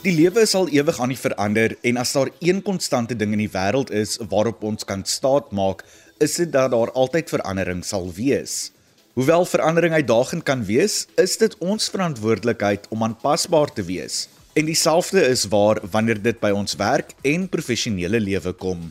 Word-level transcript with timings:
Die 0.00 0.14
lewe 0.16 0.46
is 0.46 0.54
al 0.56 0.70
ewig 0.72 0.96
aan 0.96 1.10
die 1.12 1.20
verander 1.20 1.74
en 1.84 1.98
as 2.00 2.14
daar 2.16 2.30
een 2.40 2.62
konstante 2.64 3.12
ding 3.20 3.34
in 3.36 3.42
die 3.42 3.50
wêreld 3.52 3.90
is 3.92 4.14
waarop 4.32 4.62
ons 4.64 4.86
kan 4.88 5.02
staat 5.04 5.50
maak, 5.52 5.82
is 6.24 6.38
dit 6.40 6.48
dat 6.54 6.70
daar 6.72 6.88
altyd 6.96 7.28
verandering 7.28 7.82
sal 7.84 8.06
wees. 8.16 8.70
Hoewel 9.12 9.44
verandering 9.44 9.92
uitdagend 9.92 10.46
kan 10.48 10.62
wees, 10.64 11.02
is 11.20 11.36
dit 11.36 11.52
ons 11.60 11.90
verantwoordelikheid 11.92 12.86
om 12.88 13.04
aanpasbaar 13.04 13.74
te 13.76 13.84
wees. 13.84 14.22
En 14.56 14.70
dieselfde 14.70 15.20
is 15.20 15.44
waar 15.52 15.82
wanneer 15.92 16.22
dit 16.22 16.40
by 16.40 16.48
ons 16.56 16.78
werk 16.80 17.12
en 17.20 17.44
professionele 17.52 18.22
lewe 18.24 18.54
kom. 18.56 18.86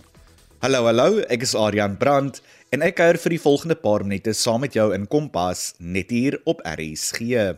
Hallo 0.61 0.83
hallo, 0.91 1.23
ek 1.25 1.47
is 1.47 1.55
Adrian 1.57 1.97
Brandt 1.97 2.43
en 2.69 2.85
ek 2.85 2.99
kuier 3.01 3.17
vir 3.17 3.33
die 3.33 3.41
volgende 3.41 3.79
paar 3.81 4.05
minute 4.05 4.37
saam 4.37 4.61
met 4.61 4.77
jou 4.77 4.91
in 4.93 5.09
Kompas 5.09 5.71
net 5.81 6.13
hier 6.13 6.37
op 6.45 6.61
RSG. 6.61 7.57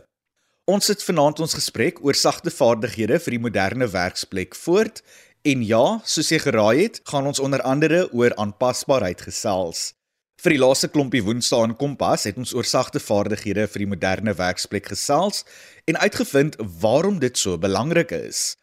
Ons 0.70 0.86
sit 0.86 1.00
vanaand 1.02 1.40
ons 1.42 1.56
gesprek 1.58 1.96
oor 2.06 2.14
sagte 2.14 2.50
vaardighede 2.54 3.16
vir 3.18 3.34
die 3.34 3.40
moderne 3.42 3.86
werksplek 3.90 4.54
voort 4.54 5.00
en 5.42 5.62
ja, 5.66 5.98
soos 6.06 6.28
jy 6.30 6.36
geraai 6.38 6.84
het, 6.84 7.00
gaan 7.10 7.26
ons 7.26 7.40
onder 7.42 7.58
andere 7.66 8.04
oor 8.14 8.30
aanpasbaarheid 8.38 9.24
gesels. 9.26 9.96
Vir 10.38 10.54
die 10.54 10.60
laaste 10.62 10.86
klompie 10.86 11.24
Woensdae 11.26 11.66
in 11.66 11.74
Kompas 11.80 12.28
het 12.28 12.38
ons 12.38 12.52
oor 12.54 12.62
sagte 12.62 13.02
vaardighede 13.02 13.64
vir 13.72 13.82
die 13.82 13.88
moderne 13.90 14.36
werksplek 14.38 14.86
gesels 14.92 15.42
en 15.90 15.98
uitgevind 15.98 16.54
waarom 16.84 17.18
dit 17.18 17.34
so 17.34 17.58
belangrik 17.58 18.14
is. 18.14 18.54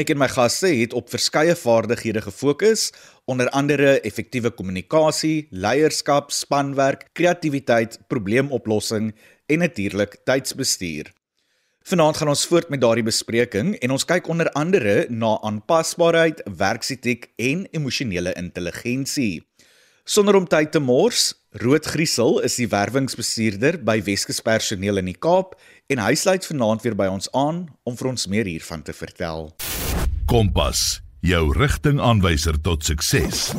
Ek 0.00 0.14
en 0.14 0.22
my 0.22 0.30
gaste 0.32 0.70
het 0.72 0.96
op 0.96 1.12
verskeie 1.12 1.52
vaardighede 1.60 2.22
gefokus, 2.24 2.86
onder 3.28 3.50
andere 3.52 3.98
effektiewe 4.00 4.48
kommunikasie, 4.48 5.50
leierskap, 5.52 6.32
spanwerk, 6.32 7.10
kreatiwiteit, 7.12 8.00
probleemoplossing 8.08 9.12
en 9.52 9.62
natuurlik 9.66 10.16
tydsbestuur. 10.24 11.12
Vanaand 11.84 12.16
gaan 12.16 12.30
ons 12.32 12.46
voort 12.48 12.70
met 12.72 12.80
daardie 12.80 13.04
bespreking 13.04 13.74
en 13.84 13.92
ons 13.92 14.06
kyk 14.08 14.28
onder 14.32 14.48
andere 14.56 15.04
na 15.12 15.34
aanpasbaarheid, 15.44 16.38
werksetiek 16.56 17.26
en 17.36 17.66
emosionele 17.76 18.32
intelligensie. 18.40 19.42
Sonder 20.08 20.38
om 20.38 20.46
tyd 20.48 20.72
te 20.72 20.80
mors, 20.80 21.34
Rood 21.60 21.84
Griesel 21.84 22.40
is 22.40 22.56
die 22.56 22.70
werwingsbestuurder 22.72 23.82
by 23.84 23.98
Weskus 24.06 24.40
Personeel 24.40 25.02
in 25.02 25.12
die 25.12 25.18
Kaap 25.26 25.52
en 25.92 26.00
hy 26.00 26.14
sluit 26.16 26.48
vanaand 26.48 26.88
weer 26.88 26.96
by 26.96 27.10
ons 27.12 27.28
aan 27.36 27.66
om 27.84 28.00
vir 28.00 28.14
ons 28.14 28.26
meer 28.32 28.48
hiervan 28.48 28.80
te 28.80 28.96
vertel. 28.96 29.50
Kompas, 30.24 31.02
jou 31.20 31.50
rigtingaanwyser 31.52 32.62
tot 32.64 32.88
sukses. 32.88 33.50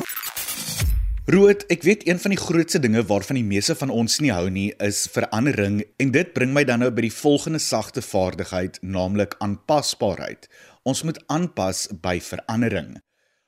Rood, 1.26 1.64
ek 1.74 1.82
weet 1.82 2.04
een 2.06 2.20
van 2.22 2.30
die 2.30 2.38
grootste 2.38 2.78
dinge 2.78 3.00
waarvan 3.02 3.34
die 3.34 3.46
meeste 3.46 3.74
van 3.74 3.90
ons 3.90 4.20
nie 4.22 4.30
hou 4.30 4.44
nie, 4.46 4.68
is 4.78 5.08
verandering 5.10 5.80
en 5.98 6.12
dit 6.14 6.28
bring 6.36 6.52
my 6.54 6.62
dan 6.62 6.84
nou 6.84 6.92
by 6.94 7.02
die 7.02 7.10
volgende 7.10 7.58
sagte 7.58 7.98
vaardigheid, 7.98 8.78
naamlik 8.86 9.34
aanpasbaarheid. 9.42 10.46
Ons 10.86 11.02
moet 11.02 11.18
aanpas 11.26 11.88
by 12.04 12.20
verandering. 12.22 12.92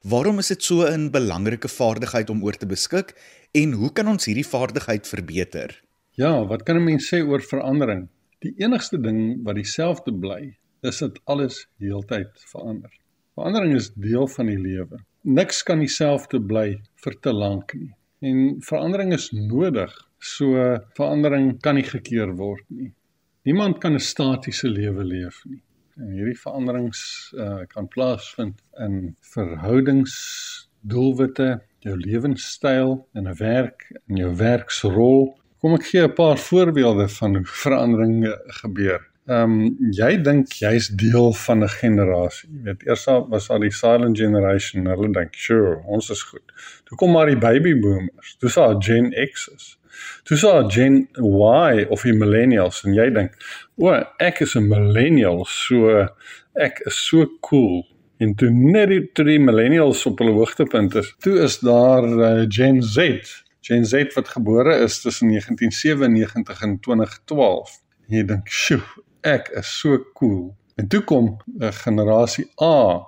Waarom 0.03 0.43
is 0.43 0.51
dit 0.51 0.67
so 0.67 0.83
'n 0.91 1.13
belangrike 1.15 1.71
vaardigheid 1.71 2.31
om 2.35 2.43
oor 2.43 2.59
te 2.59 2.67
beskik 2.67 3.15
en 3.55 3.79
hoe 3.79 3.93
kan 3.93 4.09
ons 4.11 4.27
hierdie 4.27 4.49
vaardigheid 4.55 5.07
verbeter? 5.07 5.79
Ja, 6.19 6.35
wat 6.47 6.65
kan 6.67 6.77
'n 6.79 6.85
mens 6.85 7.07
sê 7.07 7.23
oor 7.23 7.41
verandering? 7.41 8.09
Die 8.41 8.55
enigste 8.59 8.99
ding 8.99 9.45
wat 9.45 9.55
dieselfde 9.55 10.11
bly, 10.11 10.59
is 10.83 10.99
dat 10.99 11.21
alles 11.27 11.69
heeltyd 11.79 12.31
verander. 12.51 12.91
Verandering 13.35 13.77
is 13.77 13.93
deel 13.95 14.27
van 14.27 14.47
die 14.47 14.59
lewe 14.59 14.99
niks 15.29 15.63
kan 15.63 15.83
dieselfde 15.83 16.41
bly 16.41 16.69
vir 17.05 17.17
te 17.23 17.33
lank 17.33 17.75
nie. 17.77 17.93
En 18.25 18.59
verandering 18.65 19.13
is 19.15 19.29
nodig. 19.33 19.93
So 20.19 20.57
verandering 20.97 21.59
kan 21.63 21.77
nie 21.79 21.87
gekeer 21.87 22.33
word 22.39 22.65
nie. 22.69 22.93
Niemand 23.47 23.79
kan 23.81 23.95
'n 23.95 24.01
statiese 24.01 24.69
lewe 24.69 25.05
leef 25.05 25.45
nie. 25.47 25.63
En 25.99 26.11
hierdie 26.15 26.39
veranderings 26.39 27.01
uh, 27.35 27.65
kan 27.69 27.89
plaasvind 27.89 28.59
in 28.79 29.17
verhoudings, 29.35 30.15
doelwitte, 30.81 31.61
jou 31.81 31.97
lewenstyl 31.97 33.07
en 33.15 33.29
'n 33.29 33.39
werk 33.39 33.87
en 34.09 34.17
jou 34.17 34.35
werksrol. 34.35 35.39
Kom 35.61 35.75
ek 35.75 35.85
gee 35.91 36.03
'n 36.03 36.15
paar 36.15 36.39
voorbeelde 36.39 37.09
van 37.09 37.37
hoe 37.37 37.45
verandering 37.45 38.27
gebeur. 38.63 39.03
Ehm 39.29 39.55
um, 39.61 39.89
jy 39.93 40.15
dink 40.25 40.55
jy's 40.57 40.87
deel 41.01 41.35
van 41.37 41.65
'n 41.65 41.69
generasie. 41.69 42.49
Jy 42.49 42.63
weet, 42.65 42.85
eers 42.87 43.05
was 43.29 43.49
al 43.51 43.61
die 43.61 43.75
silent 43.79 44.17
generation, 44.17 44.87
hulle 44.87 45.11
dink, 45.13 45.35
"Sure, 45.35 45.83
ons 45.85 46.09
is 46.11 46.23
goed." 46.23 46.53
Toe 46.85 46.97
kom 46.97 47.11
maar 47.13 47.27
die 47.27 47.37
baby 47.37 47.75
boomers. 47.81 48.37
Toe 48.39 48.49
sa 48.49 48.75
Gen 48.79 49.13
X 49.13 49.51
is. 49.55 49.79
Toe 50.25 50.37
sa 50.37 50.69
Gen 50.69 51.09
Y 51.17 51.85
of 51.91 52.03
die 52.03 52.13
millennials 52.13 52.85
en 52.85 52.95
jy 52.95 53.11
dink, 53.11 53.37
"O, 53.77 53.93
ek 54.19 54.41
is 54.41 54.57
'n 54.57 54.69
millennial, 54.69 55.45
so 55.45 56.09
ek 56.55 56.81
is 56.87 56.97
so 57.09 57.27
cool." 57.41 57.85
En 58.19 58.35
toe 58.35 58.51
net 58.51 58.89
die 58.89 59.11
drie 59.13 59.39
millennials 59.39 60.07
op 60.07 60.19
hulle 60.19 60.33
hoogtepunt 60.33 60.95
is, 60.95 61.15
toe 61.19 61.39
is 61.39 61.59
daar 61.59 62.05
uh, 62.05 62.45
Gen 62.49 62.83
Z. 62.83 63.21
Gen 63.61 63.85
Z 63.85 64.15
wat 64.15 64.29
gebore 64.29 64.75
is 64.75 65.01
tussen 65.01 65.29
1997 65.29 66.63
en 66.63 66.81
2012. 66.81 67.71
Jy 68.07 68.25
dink, 68.25 68.49
"Sjoe, 68.49 68.83
ek 69.21 69.51
is 69.59 69.79
so 69.81 69.99
cool. 70.15 70.57
En 70.77 70.89
toe 70.89 71.03
kom 71.05 71.37
'n 71.47 71.65
uh, 71.65 71.73
generasie 71.73 72.47
A. 72.63 73.07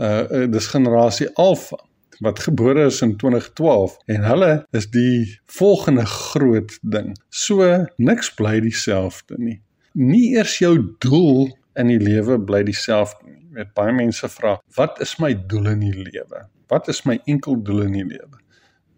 Uh, 0.00 0.06
uh 0.30 0.46
dis 0.50 0.66
generasie 0.66 1.28
Alpha 1.36 1.76
wat 2.20 2.40
gebore 2.40 2.84
is 2.84 3.00
in 3.00 3.16
2012 3.16 3.96
en 4.06 4.24
hulle 4.24 4.66
is 4.76 4.90
die 4.90 5.40
volgende 5.46 6.06
groot 6.06 6.78
ding. 6.82 7.14
So 7.28 7.86
niks 7.96 8.34
bly 8.34 8.60
dieselfde 8.60 9.38
nie. 9.38 9.60
Nie 9.92 10.36
eers 10.36 10.58
jou 10.60 10.74
doel 10.98 11.48
in 11.80 11.88
die 11.88 12.00
lewe 12.00 12.36
bly 12.44 12.62
dieselfde 12.68 13.24
nie. 13.24 13.46
Weet 13.56 13.72
baie 13.74 13.92
mense 13.92 14.28
vra, 14.28 14.58
"Wat 14.76 15.00
is 15.00 15.16
my 15.18 15.34
doel 15.46 15.72
in 15.72 15.80
die 15.80 15.96
lewe? 15.96 16.46
Wat 16.68 16.88
is 16.88 17.02
my 17.04 17.18
enkel 17.24 17.62
doel 17.62 17.82
in 17.82 17.92
die 17.92 18.04
lewe?" 18.04 18.39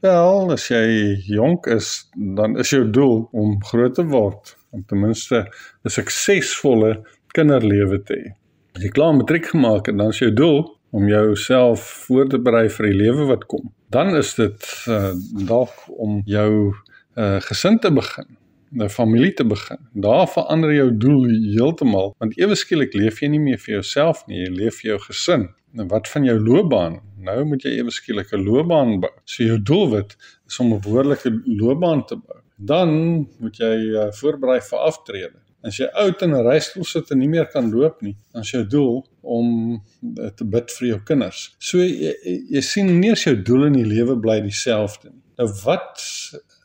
Wel, 0.02 0.48
as 0.50 0.64
jy 0.66 1.14
jonk 1.30 1.68
is, 1.70 2.08
dan 2.34 2.56
is 2.58 2.72
jou 2.74 2.82
doel 2.90 3.20
om 3.38 3.52
groot 3.68 3.92
te 3.94 4.02
word, 4.10 4.56
om 4.74 4.82
ten 4.90 4.98
minste 4.98 5.44
'n 5.86 5.92
suksesvolle 5.96 7.04
kinderlewe 7.36 8.00
te 8.02 8.16
hê. 8.18 8.32
As 8.74 8.82
jy 8.82 8.90
klaar 8.90 9.14
matriek 9.14 9.46
gemaak 9.46 9.86
het, 9.86 9.96
dan 9.96 10.10
is 10.10 10.18
jou 10.18 10.32
doel 10.34 10.58
om 10.90 11.06
jouself 11.06 11.80
voor 12.06 12.26
te 12.28 12.38
berei 12.38 12.68
vir 12.68 12.86
die 12.90 12.98
lewe 12.98 13.28
wat 13.30 13.46
kom. 13.46 13.70
Dan 13.94 14.16
is 14.16 14.34
dit 14.34 14.66
uh, 14.88 15.14
dalk 15.46 15.86
om 15.86 16.22
jou 16.26 16.74
uh, 17.14 17.38
gesin 17.40 17.78
te 17.78 17.92
begin, 17.94 18.26
'n 18.74 18.88
familie 18.88 19.34
te 19.34 19.44
begin. 19.44 19.78
Daar 19.94 20.26
verander 20.26 20.74
jou 20.74 20.90
doel 20.96 21.30
heeltemal, 21.54 22.14
want 22.18 22.38
ewe 22.38 22.54
skielik 22.54 22.94
leef 22.94 23.20
jy 23.20 23.28
nie 23.28 23.40
meer 23.40 23.58
vir 23.58 23.74
jouself 23.74 24.26
nie, 24.26 24.42
jy 24.42 24.50
leef 24.50 24.82
vir 24.82 24.90
jou 24.90 24.98
gesin. 25.06 25.48
En 25.78 25.88
wat 25.88 26.08
van 26.08 26.24
jou 26.24 26.38
loopbaan? 26.40 27.00
Nou 27.16 27.44
moet 27.44 27.62
jy 27.62 27.78
ewe 27.78 27.90
skielik 27.90 28.32
'n 28.32 28.44
loopbaan 28.44 29.00
bou. 29.00 29.10
So 29.24 29.44
jou 29.44 29.58
doelwit 29.62 30.16
is 30.46 30.58
om 30.58 30.72
'n 30.72 30.80
behoorlike 30.80 31.42
loopbaan 31.46 32.06
te 32.06 32.16
bou 32.16 32.42
dan 32.66 32.90
moet 33.38 33.56
jy 33.58 33.72
uh, 33.92 34.10
voorberei 34.14 34.60
vir 34.62 34.84
aftrede. 34.86 35.38
As 35.62 35.78
jy 35.78 35.86
oud 36.02 36.22
in 36.22 36.34
'n 36.34 36.46
reistool 36.46 36.84
sit 36.84 37.10
en 37.10 37.18
nie 37.18 37.28
meer 37.28 37.46
kan 37.46 37.70
loop 37.70 38.02
nie, 38.02 38.16
dan 38.32 38.42
is 38.42 38.50
jou 38.50 38.64
doel 38.66 39.04
om 39.22 39.48
uh, 39.74 40.30
te 40.36 40.44
bid 40.44 40.70
vir 40.78 40.88
jou 40.88 41.00
kinders. 41.10 41.54
So 41.58 41.78
jy, 41.78 42.14
jy 42.50 42.62
sien 42.66 42.98
nie 43.00 43.10
eens 43.10 43.24
jou 43.24 43.36
doel 43.42 43.68
in 43.70 43.78
die 43.78 43.86
lewe 43.86 44.18
bly 44.18 44.40
dieselfde 44.40 45.10
nie. 45.10 45.22
Nou 45.38 45.48
wat 45.64 46.02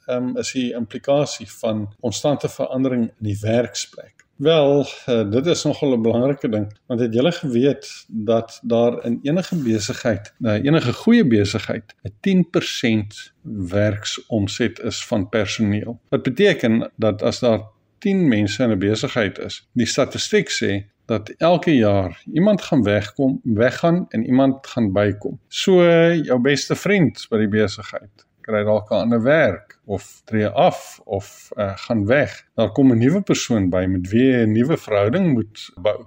um, 0.10 0.36
is 0.38 0.52
die 0.54 0.72
implikasie 0.74 1.48
van 1.62 1.88
konstante 2.02 2.50
verandering 2.50 3.10
in 3.10 3.30
die 3.32 3.38
werksplek? 3.42 4.17
Wel, 4.38 4.86
uh, 5.10 5.32
dit 5.32 5.46
is 5.46 5.64
nogal 5.64 5.94
'n 5.98 6.02
belangrike 6.02 6.50
ding 6.50 6.78
want 6.86 7.00
het 7.00 7.14
julle 7.14 7.32
geweet 7.32 8.06
dat 8.08 8.60
daar 8.64 9.06
in 9.06 9.20
enige 9.22 9.56
besigheid, 9.56 10.34
uh, 10.40 10.54
enige 10.54 10.94
goeie 10.94 11.28
besigheid, 11.28 11.96
'n 12.04 12.14
10% 12.20 13.34
werksomset 13.42 14.80
is 14.80 15.06
van 15.06 15.30
personeel. 15.30 16.00
Wat 16.10 16.24
beteken 16.24 16.92
dat 16.96 17.22
as 17.22 17.40
daar 17.40 17.62
10 17.98 18.28
mense 18.28 18.64
in 18.64 18.70
'n 18.70 18.80
besigheid 18.80 19.40
is, 19.40 19.68
die 19.74 19.86
statistiek 19.86 20.50
sê 20.50 20.86
dat 21.06 21.30
elke 21.30 21.76
jaar 21.76 22.24
iemand 22.34 22.62
gaan 22.62 22.84
wegkom, 22.84 23.40
weggaan 23.44 24.06
en 24.10 24.26
iemand 24.26 24.68
gaan 24.68 24.92
bykom. 24.92 25.40
So 25.48 25.84
jou 26.14 26.42
beste 26.42 26.76
vriend 26.76 27.26
by 27.30 27.38
die 27.38 27.48
besigheid 27.48 28.27
kry 28.48 28.64
dalk 28.64 28.92
'n 28.92 29.04
ander 29.04 29.22
werk 29.24 29.80
of 29.86 30.04
tree 30.26 30.48
af 30.48 31.00
of 31.06 31.50
uh, 31.58 31.76
gaan 31.86 32.06
weg. 32.06 32.32
Daar 32.56 32.72
kom 32.72 32.92
'n 32.92 32.98
nuwe 32.98 33.22
persoon 33.22 33.70
by 33.70 33.86
met 33.86 34.10
wie 34.12 34.28
jy 34.32 34.46
'n 34.46 34.52
nuwe 34.52 34.78
verhouding 34.78 35.34
moet 35.34 35.70
bou. 35.76 36.00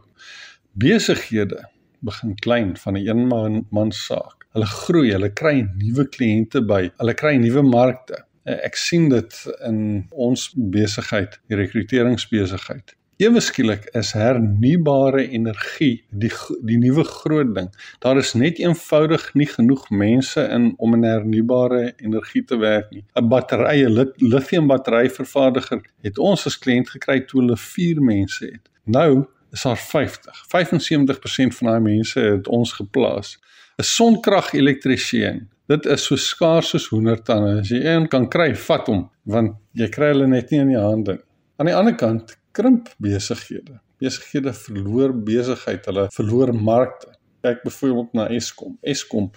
Besighede 0.72 1.68
begin 2.00 2.34
klein 2.34 2.76
van 2.76 2.94
'n 2.96 3.06
een 3.08 3.26
man 3.26 3.66
man 3.70 3.92
saak. 3.92 4.46
Hulle 4.52 4.66
groei, 4.66 5.10
hulle 5.12 5.32
kry 5.32 5.68
nuwe 5.76 6.08
kliënte 6.08 6.64
by, 6.64 6.90
hulle 6.96 7.14
kry 7.14 7.36
nuwe 7.36 7.62
markte. 7.62 8.24
Uh, 8.44 8.56
ek 8.64 8.76
sien 8.76 9.08
dit 9.08 9.34
in 9.68 10.06
ons 10.10 10.52
besigheid, 10.56 11.40
die 11.48 11.56
rekruteringsbesigheid 11.56 12.96
ewe 13.20 13.40
skielik 13.44 13.84
is 13.98 14.14
hernubare 14.16 15.26
energie 15.28 16.04
die 16.22 16.30
die 16.64 16.78
nuwe 16.80 17.04
groot 17.04 17.52
ding. 17.56 17.68
Daar 18.00 18.16
is 18.16 18.32
net 18.32 18.58
eenvoudig 18.62 19.26
nie 19.36 19.48
genoeg 19.50 19.90
mense 19.90 20.44
in 20.56 20.70
om 20.78 20.96
in 20.96 21.04
hernubare 21.04 21.92
energie 22.00 22.44
te 22.44 22.56
werk 22.56 22.88
nie. 22.90 23.04
'n 23.14 23.28
Batterye, 23.28 23.88
lithium 24.18 24.66
battery 24.66 25.10
vervaardiger 25.10 25.84
het 26.02 26.18
ons 26.18 26.46
as 26.46 26.58
kliënt 26.58 26.88
gekry 26.96 27.20
toe 27.20 27.42
hulle 27.42 27.56
4 27.56 28.00
mense 28.00 28.44
het. 28.44 28.70
Nou 28.84 29.26
is 29.52 29.62
daar 29.62 29.76
50. 29.76 30.44
75% 30.48 31.54
van 31.58 31.68
daai 31.68 31.80
mense 31.80 32.20
het 32.20 32.48
ons 32.48 32.72
geplaas. 32.72 33.38
'n 33.78 33.82
Sonkrag-elektriesien. 33.82 35.48
Dit 35.66 35.86
is 35.86 36.04
so 36.04 36.16
skaars 36.16 36.68
soos 36.68 36.88
hoendertande. 36.88 37.60
As 37.60 37.68
jy 37.68 37.84
een 37.84 38.08
kan 38.08 38.28
kry, 38.28 38.54
vat 38.54 38.86
hom, 38.86 39.10
want 39.22 39.56
jy 39.72 39.88
kry 39.88 40.06
hulle 40.06 40.26
net 40.26 40.50
nie 40.50 40.60
in 40.60 40.68
die 40.68 40.78
hande 40.78 41.12
nie. 41.12 41.24
Aan 41.60 41.66
die 41.66 41.74
ander 41.76 41.94
kant 41.94 42.39
krimp 42.60 42.92
besighede. 42.98 43.80
Besighede 44.00 44.52
verloor 44.56 45.14
besigheid, 45.30 45.88
hulle 45.88 46.08
verloor 46.16 46.52
markte. 46.56 47.16
Kyk 47.44 47.64
byvoorbeeld 47.64 48.12
na 48.16 48.28
Eskom. 48.36 48.76
Eskom 48.84 49.30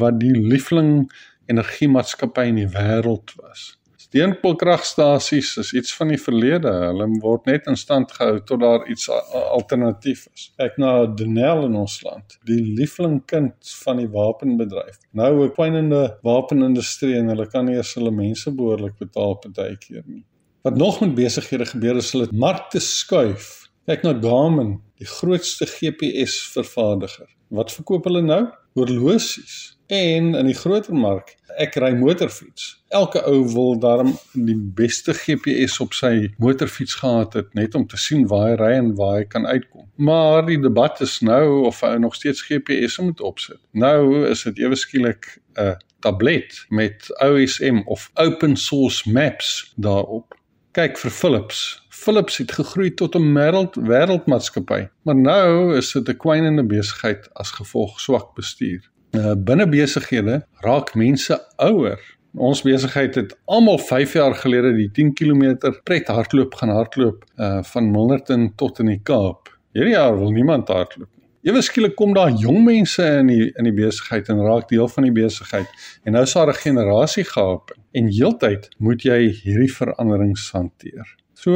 wat 0.00 0.18
die 0.18 0.34
liefling 0.34 1.06
energiemaatskappy 1.50 2.48
in 2.50 2.62
die 2.62 2.70
wêreld 2.74 3.34
was. 3.38 3.74
Steenkoolkragstasies 4.04 5.56
is 5.58 5.72
iets 5.74 5.94
van 5.98 6.12
die 6.12 6.18
verlede. 6.22 6.70
Hulle 6.70 7.06
word 7.22 7.48
net 7.50 7.66
in 7.70 7.78
stand 7.78 8.12
gehou 8.14 8.36
tot 8.46 8.60
daar 8.62 8.84
iets 8.90 9.08
alternatief 9.10 10.26
is. 10.34 10.44
Kyk 10.60 10.76
na 10.82 10.92
Denel 11.18 11.64
in 11.66 11.74
ons 11.80 11.96
land, 12.06 12.36
die 12.46 12.60
lieflingkind 12.78 13.72
van 13.84 14.02
die 14.02 14.10
wapenbedryf. 14.14 15.00
Nou 15.18 15.32
'n 15.46 15.54
kwynende 15.56 16.02
wapenindustrie 16.22 17.16
en 17.18 17.34
hulle 17.34 17.46
kan 17.50 17.66
nie 17.66 17.76
eens 17.76 17.94
hulle 17.98 18.14
mense 18.14 18.54
behoorlik 18.54 18.98
betaal 18.98 19.34
partykeer 19.42 20.04
nie. 20.06 20.22
Wat 20.64 20.76
nog 20.76 21.00
met 21.00 21.14
besighede 21.14 21.66
gebeur 21.66 21.96
is 21.96 22.12
hulle 22.12 22.26
markte 22.32 22.80
skuif. 22.80 23.66
Kyk 23.84 24.00
na 24.02 24.14
Garmin, 24.16 24.78
die 24.96 25.06
grootste 25.06 25.66
GPS 25.68 26.38
vervaardiger. 26.54 27.26
Wat 27.52 27.72
verkoop 27.72 28.06
hulle 28.08 28.22
nou? 28.24 28.46
Horlosies 28.72 29.74
en 29.92 30.30
in 30.32 30.46
die 30.48 30.56
groter 30.56 30.96
mark 30.96 31.34
ek 31.60 31.76
ry 31.84 31.90
motorfiets. 31.98 32.70
Elke 32.96 33.20
ou 33.28 33.42
wil 33.52 33.76
daarom 33.82 34.14
die 34.32 34.56
beste 34.56 35.12
GPS 35.12 35.76
op 35.84 35.92
sy 35.92 36.30
motorfiets 36.40 36.96
gehad 37.02 37.36
het 37.36 37.52
net 37.52 37.76
om 37.76 37.84
te 37.84 38.00
sien 38.00 38.24
waar 38.30 38.46
hy 38.46 38.54
ry 38.62 38.70
en 38.78 38.88
waar 38.96 39.18
hy 39.18 39.26
kan 39.34 39.44
uitkom. 39.44 39.84
Maar 40.00 40.46
die 40.48 40.56
debat 40.62 41.02
is 41.04 41.18
nou 41.20 41.66
of 41.68 41.82
hy 41.84 41.98
nog 42.00 42.16
steeds 42.16 42.40
GPS 42.48 42.96
moet 43.04 43.20
opsit. 43.20 43.60
Nou 43.76 44.24
is 44.30 44.46
dit 44.48 44.64
ewe 44.64 44.80
skielik 44.80 45.28
'n 45.60 45.76
tablet 46.00 46.64
met 46.70 47.12
OSM 47.20 47.84
of 47.84 48.08
open 48.16 48.56
source 48.56 49.04
maps 49.12 49.74
daarop. 49.76 50.32
Kyk 50.74 50.96
vir 50.98 51.12
Philips. 51.14 51.58
Philips 51.88 52.40
het 52.40 52.52
gegroei 52.52 52.88
tot 52.98 53.14
'n 53.14 53.34
wêreld 53.36 53.76
wêreldmaatskappy, 53.90 54.88
maar 55.02 55.16
nou 55.16 55.76
is 55.76 55.92
dit 55.92 56.08
'n 56.08 56.16
kwynende 56.16 56.64
besigheid 56.66 57.28
as 57.32 57.50
gevolg 57.50 58.00
swak 58.00 58.34
bestuur. 58.34 58.82
Uh, 59.10 59.34
binne 59.36 59.68
besighede 59.68 60.46
raak 60.66 60.94
mense 60.94 61.38
ouer. 61.56 62.00
Ons 62.34 62.62
besigheid 62.62 63.14
het 63.14 63.38
almal 63.44 63.78
5 63.78 64.12
jaar 64.12 64.34
gelede 64.34 64.74
die 64.74 64.90
10 64.90 65.14
km 65.14 65.70
pret 65.84 66.06
hardloop 66.06 66.54
gaan 66.54 66.68
hardloop 66.68 67.24
uh 67.36 67.62
van 67.62 67.90
Milnerton 67.90 68.52
tot 68.56 68.78
in 68.78 68.86
die 68.86 69.00
Kaap. 69.02 69.58
Hierdie 69.72 69.94
jaar 69.94 70.18
wil 70.18 70.30
niemand 70.30 70.68
hardloop. 70.68 71.13
Ewe 71.44 71.60
skielik 71.60 71.92
kom 71.98 72.14
daar 72.16 72.30
jong 72.40 72.62
mense 72.64 73.04
in 73.18 73.28
die 73.28 73.50
in 73.60 73.66
die 73.68 73.74
besigheid 73.76 74.30
en 74.32 74.40
raak 74.40 74.68
deel 74.70 74.88
van 74.88 75.04
die 75.04 75.12
besigheid. 75.12 75.68
En 76.04 76.16
nou 76.16 76.22
is 76.24 76.32
daar 76.32 76.48
'n 76.48 76.62
generasie 76.62 77.24
gehap 77.24 77.74
en 77.92 78.08
heeltyd 78.08 78.68
moet 78.78 79.02
jy 79.02 79.28
hierdie 79.42 79.72
veranderings 79.72 80.50
hanteer. 80.52 81.04
So 81.34 81.52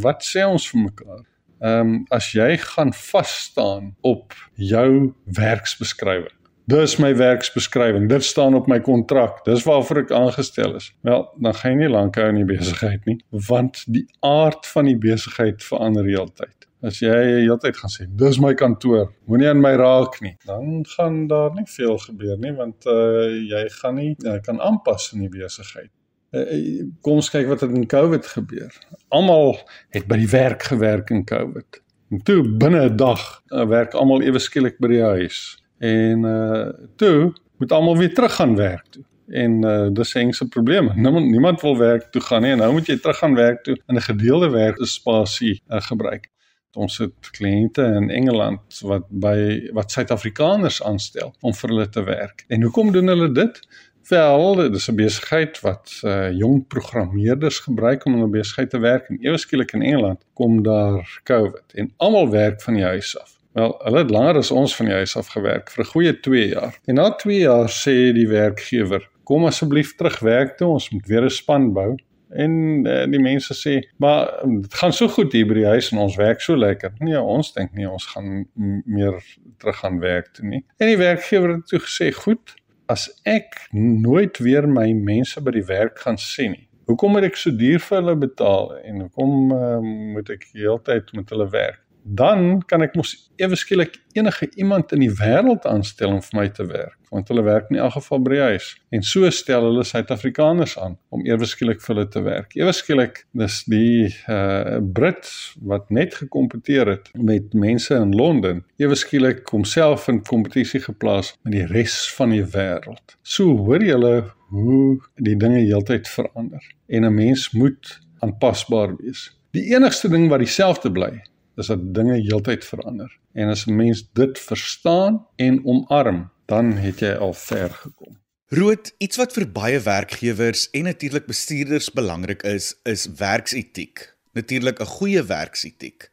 wat 0.00 0.24
sê 0.24 0.46
ons 0.46 0.70
vir 0.70 0.80
mekaar? 0.80 1.24
Ehm 1.60 1.80
um, 1.80 2.04
as 2.10 2.32
jy 2.32 2.56
gaan 2.56 2.92
vas 2.92 3.36
staan 3.44 3.94
op 4.00 4.34
jou 4.54 5.14
werksbeskrywing 5.26 6.38
Dis 6.68 6.98
my 7.00 7.14
werksbeskrywing. 7.16 8.08
Dit 8.08 8.24
staan 8.24 8.54
op 8.54 8.66
my 8.68 8.76
kontrak. 8.84 9.44
Dis 9.44 9.62
waarvoor 9.64 10.02
ek 10.02 10.10
aangestel 10.12 10.74
is. 10.76 10.90
Wel, 11.00 11.22
dan 11.40 11.54
gaan 11.56 11.72
jy 11.72 11.78
nie 11.78 11.88
lank 11.88 12.18
hou 12.20 12.26
in 12.28 12.42
die 12.42 12.48
besigheid 12.48 13.08
nie, 13.08 13.16
want 13.48 13.80
die 13.88 14.04
aard 14.20 14.68
van 14.68 14.90
die 14.90 14.98
besigheid 15.00 15.64
verander 15.64 16.04
heeltyd. 16.04 16.57
As 16.82 17.00
jy 17.02 17.10
heeltyd 17.42 17.76
gaan 17.76 17.90
sê, 17.90 18.06
"Dis 18.06 18.38
my 18.38 18.54
kantoor, 18.54 19.12
moenie 19.26 19.48
aan 19.48 19.60
my 19.60 19.74
raak 19.74 20.20
nie," 20.20 20.36
dan 20.46 20.84
gaan 20.96 21.26
daar 21.26 21.54
nie 21.54 21.66
veel 21.66 21.98
gebeur 21.98 22.38
nie, 22.38 22.52
want 22.52 22.86
uh 22.86 23.28
jy 23.54 23.68
gaan 23.68 23.94
nie 23.94 24.14
jy 24.18 24.38
kan 24.40 24.60
aanpas 24.60 25.12
in 25.12 25.20
die 25.20 25.28
besigheid. 25.28 25.90
Uh, 26.32 26.84
kom 27.00 27.14
ons 27.14 27.30
kyk 27.30 27.46
wat 27.48 27.60
het 27.60 27.70
in 27.70 27.86
COVID 27.86 28.26
gebeur. 28.26 28.72
Almal 29.08 29.56
het 29.90 30.06
by 30.06 30.16
die 30.16 30.28
werk 30.28 30.62
gewerk 30.62 31.10
in 31.10 31.24
COVID. 31.24 31.82
En 32.10 32.22
toe 32.22 32.42
binne 32.42 32.88
'n 32.88 32.96
dag 32.96 33.42
uh, 33.50 33.64
werk 33.66 33.94
almal 33.94 34.22
ewe 34.22 34.38
skielik 34.38 34.78
by 34.78 34.88
die 34.88 35.02
huis 35.02 35.56
En 35.78 36.24
uh 36.24 36.68
toe 36.96 37.32
moet 37.56 37.72
almal 37.72 37.96
weer 37.96 38.14
terug 38.14 38.34
gaan 38.34 38.56
werk 38.56 38.84
toe. 38.90 39.04
En 39.26 39.64
uh 39.64 39.88
dis 39.92 40.12
heng 40.12 40.32
se 40.32 40.48
probleme. 40.48 40.94
Niemand 40.94 41.26
niemand 41.26 41.60
wil 41.60 41.76
werk 41.78 42.10
toe 42.10 42.20
gaan 42.20 42.42
nie 42.42 42.50
en 42.50 42.58
nou 42.58 42.72
moet 42.72 42.86
jy 42.86 42.98
terug 42.98 43.18
gaan 43.18 43.34
werk 43.34 43.62
toe 43.62 43.78
in 43.86 43.94
'n 43.94 44.00
gedeelde 44.00 44.50
werkspasie 44.50 45.62
uh, 45.68 45.80
gebruik. 45.80 46.28
Ons 46.76 46.98
het 46.98 47.30
kliënte 47.30 47.82
in 47.96 48.10
Engeland 48.10 48.80
wat 48.84 49.06
by 49.08 49.68
wat 49.72 49.92
Suid-Afrikaners 49.92 50.82
aanstel 50.82 51.32
om 51.40 51.54
vir 51.54 51.70
hulle 51.70 51.88
te 51.88 52.02
werk. 52.04 52.44
En 52.48 52.62
hoekom 52.62 52.92
doen 52.92 53.06
hulle 53.06 53.32
dit? 53.32 53.60
Wel, 54.08 54.54
dit 54.54 54.74
is 54.74 54.88
'n 54.88 54.94
besigheid 54.94 55.60
wat 55.60 56.00
uh 56.04 56.30
jong 56.32 56.66
programmeerders 56.66 57.58
gebruik 57.58 58.04
om 58.04 58.22
'n 58.22 58.30
besigheid 58.30 58.70
te 58.70 58.78
werk 58.78 59.08
en 59.08 59.18
ewe 59.20 59.38
skielik 59.38 59.72
in 59.72 59.82
Engeland 59.82 60.24
kom 60.34 60.62
daar 60.62 61.20
COVID 61.24 61.74
en 61.74 61.92
almal 61.96 62.30
werk 62.30 62.62
van 62.62 62.74
die 62.74 62.84
huis 62.84 63.18
af. 63.18 63.38
Wel, 63.52 63.80
hulle 63.84 63.98
het 63.98 64.10
langer 64.10 64.36
as 64.36 64.50
ons 64.50 64.76
van 64.76 64.86
die 64.86 64.94
huis 64.94 65.16
af 65.16 65.26
gewerk 65.26 65.70
vir 65.70 65.84
'n 65.84 65.88
goeie 65.88 66.20
2 66.20 66.48
jaar. 66.48 66.78
En 66.84 66.94
na 66.94 67.10
2 67.10 67.38
jaar 67.38 67.68
sê 67.68 68.12
die 68.12 68.28
werkgewer: 68.28 69.08
"Kom 69.24 69.44
asseblief 69.44 69.94
terug 69.94 70.18
werk 70.18 70.56
toe, 70.56 70.68
ons 70.68 70.90
moet 70.90 71.06
weer 71.06 71.24
'n 71.24 71.30
span 71.30 71.72
bou." 71.72 71.96
En 72.30 72.52
uh, 72.86 73.04
die 73.10 73.20
mense 73.20 73.54
sê: 73.54 73.78
"Maar 73.96 74.44
um, 74.44 74.60
dit 74.60 74.74
gaan 74.74 74.92
so 74.92 75.08
goed 75.08 75.32
hier 75.32 75.46
by 75.46 75.54
die 75.54 75.66
huis 75.66 75.90
en 75.92 75.98
ons 75.98 76.16
werk 76.16 76.40
so 76.40 76.56
lekker." 76.56 76.92
Nee, 76.98 77.20
ons 77.20 77.52
dink 77.52 77.72
nie 77.72 77.88
ons 77.88 78.06
gaan 78.06 78.46
meer 78.84 79.16
terug 79.58 79.78
gaan 79.78 79.98
werk 80.00 80.32
toe 80.36 80.46
nie. 80.46 80.64
En 80.76 80.86
die 80.86 81.00
werkgewer 81.00 81.56
het 81.56 81.66
toe 81.66 81.80
gesê: 81.80 82.12
"Goed, 82.12 82.54
as 82.86 83.08
ek 83.24 83.68
nooit 83.72 84.38
weer 84.38 84.68
my 84.68 84.92
mense 84.92 85.40
by 85.40 85.50
die 85.56 85.64
werk 85.64 85.98
gaan 85.98 86.18
sien 86.18 86.52
nie, 86.56 86.68
hoekom 86.88 87.12
moet 87.12 87.28
ek 87.28 87.36
so 87.36 87.50
duur 87.50 87.80
vir 87.80 87.98
hulle 88.00 88.16
betaal 88.16 88.72
en 88.78 89.00
hoekom 89.00 89.52
uh, 89.52 89.80
moet 90.14 90.30
ek 90.30 90.48
heeltyd 90.52 91.12
met 91.12 91.30
hulle 91.30 91.48
werk?" 91.52 91.87
Dan 92.14 92.62
kan 92.66 92.82
ek 92.82 92.94
mos 92.96 93.14
ewe 93.36 93.56
skielik 93.56 93.98
enige 94.16 94.48
iemand 94.56 94.92
in 94.96 95.04
die 95.04 95.12
wêreld 95.12 95.66
aanstel 95.68 96.14
om 96.16 96.22
vir 96.24 96.40
my 96.40 96.48
te 96.48 96.66
werk 96.66 96.96
want 97.12 97.28
hulle 97.28 97.42
werk 97.42 97.70
in 97.72 97.78
elk 97.80 97.94
geval 97.96 98.20
by 98.24 98.32
die 98.34 98.40
huis 98.52 98.68
en 98.94 99.04
so 99.04 99.28
stel 99.32 99.66
hulle 99.68 99.84
Suid-Afrikaners 99.86 100.76
aan 100.80 100.96
om 101.14 101.24
ewe 101.26 101.48
skielik 101.48 101.80
vir 101.84 101.94
hulle 101.94 102.06
te 102.12 102.22
werk. 102.24 102.54
Ewe 102.58 102.72
skielik 102.76 103.22
dis 103.38 103.60
die 103.70 104.08
uh 104.28 104.78
Brit 104.98 105.28
wat 105.70 105.88
net 105.94 106.16
gekompeteer 106.18 106.92
het 106.92 107.08
met 107.16 107.54
mense 107.56 107.96
in 107.96 108.14
Londen, 108.16 108.62
ewe 108.80 108.96
skielik 108.98 109.48
homself 109.52 110.08
in 110.12 110.20
kompetisie 110.24 110.80
geplaas 110.84 111.34
met 111.44 111.56
die 111.56 111.66
res 111.72 111.96
van 112.16 112.34
die 112.34 112.44
wêreld. 112.44 113.16
So 113.22 113.56
hoor 113.64 113.84
jy 113.84 113.96
hulle 113.96 114.14
hoe 114.52 114.98
die 115.16 115.36
dinge 115.36 115.60
heeltyd 115.64 116.08
verander 116.08 116.62
en 116.88 117.04
'n 117.04 117.14
mens 117.14 117.50
moet 117.52 117.98
aanpasbaar 118.20 118.96
wees. 119.00 119.30
Die 119.52 119.74
enigste 119.74 120.08
ding 120.08 120.28
wat 120.28 120.40
dieselfde 120.40 120.90
bly, 120.92 121.22
is 121.58 121.66
dat 121.66 121.94
dinge 121.94 122.20
heeltyd 122.20 122.64
verander. 122.64 123.18
En 123.32 123.48
as 123.48 123.66
'n 123.66 123.76
mens 123.76 124.08
dit 124.12 124.38
verstaan 124.38 125.26
en 125.36 125.64
omarm, 125.64 126.30
dan 126.46 126.72
het 126.72 126.98
jy 126.98 127.12
al 127.12 127.32
ver 127.32 127.70
gekom. 127.70 128.18
Rood, 128.48 128.94
iets 128.98 129.16
wat 129.16 129.32
vir 129.32 129.44
baie 129.52 129.80
werkgewers 129.80 130.70
en 130.70 130.86
natuurlik 130.88 131.26
bestuurders 131.26 131.90
belangrik 131.92 132.42
is, 132.42 132.74
is 132.82 133.08
werksetiek. 133.16 134.16
Natuurlik 134.32 134.80
'n 134.80 134.84
goeie 134.84 135.22
werksetiek. 135.22 136.10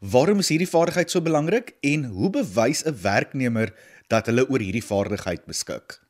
Waarom 0.00 0.38
is 0.38 0.48
hierdie 0.48 0.68
vaardigheid 0.68 1.10
so 1.10 1.20
belangrik 1.20 1.76
en 1.80 2.04
hoe 2.04 2.30
bewys 2.30 2.84
'n 2.84 2.96
werknemer 3.02 3.74
dat 4.06 4.26
hulle 4.26 4.48
oor 4.48 4.60
hierdie 4.60 4.84
vaardigheid 4.84 5.44
beskik? 5.44 6.00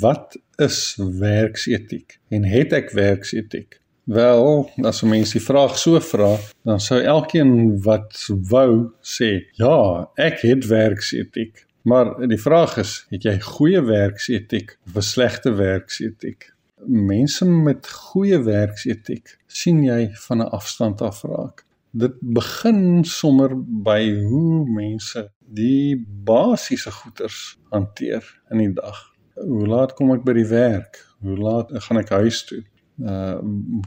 Wat 0.00 0.38
is 0.56 0.98
werksetiek 1.18 2.18
en 2.28 2.44
het 2.44 2.72
ek 2.72 2.90
werksetiek? 2.90 3.80
Wel, 4.04 4.70
as 4.82 5.02
'n 5.02 5.08
mens 5.08 5.32
die 5.32 5.42
vraag 5.42 5.78
so 5.78 6.00
vra, 6.00 6.36
dan 6.64 6.80
sou 6.80 7.00
elkeen 7.00 7.82
wat 7.82 8.28
wou 8.48 8.92
sê, 9.00 9.46
"Ja, 9.52 10.10
ek 10.16 10.40
het 10.40 10.66
werksetiek." 10.66 11.66
Maar 11.82 12.28
die 12.28 12.40
vraag 12.40 12.76
is, 12.76 13.06
het 13.08 13.22
jy 13.24 13.38
goeie 13.40 13.80
werksetiek 13.82 14.78
of 14.86 14.96
'n 14.96 15.02
slegte 15.02 15.52
werksetiek? 15.52 16.52
Mense 16.86 17.44
met 17.44 17.88
goeie 17.88 18.42
werksetiek 18.42 19.38
sien 19.46 19.82
jy 19.84 20.10
van 20.12 20.38
'n 20.38 20.50
afstand 20.50 21.00
af 21.00 21.22
raak. 21.22 21.64
Dit 21.90 22.14
begin 22.20 23.04
sommer 23.04 23.50
by 23.82 24.22
hoe 24.22 24.70
mense 24.70 25.30
die 25.38 26.06
basiese 26.24 26.90
goeders 26.90 27.58
hanteer 27.70 28.40
in 28.50 28.58
die 28.58 28.72
dag. 28.72 29.12
Hoe 29.34 29.66
laat 29.66 29.94
kom 29.94 30.12
ek 30.12 30.24
by 30.24 30.32
die 30.32 30.46
werk? 30.46 31.06
Hoe 31.20 31.36
laat 31.36 31.72
gaan 31.72 31.98
ek 31.98 32.08
huis 32.08 32.44
toe? 32.44 32.62
Uh 33.02 33.38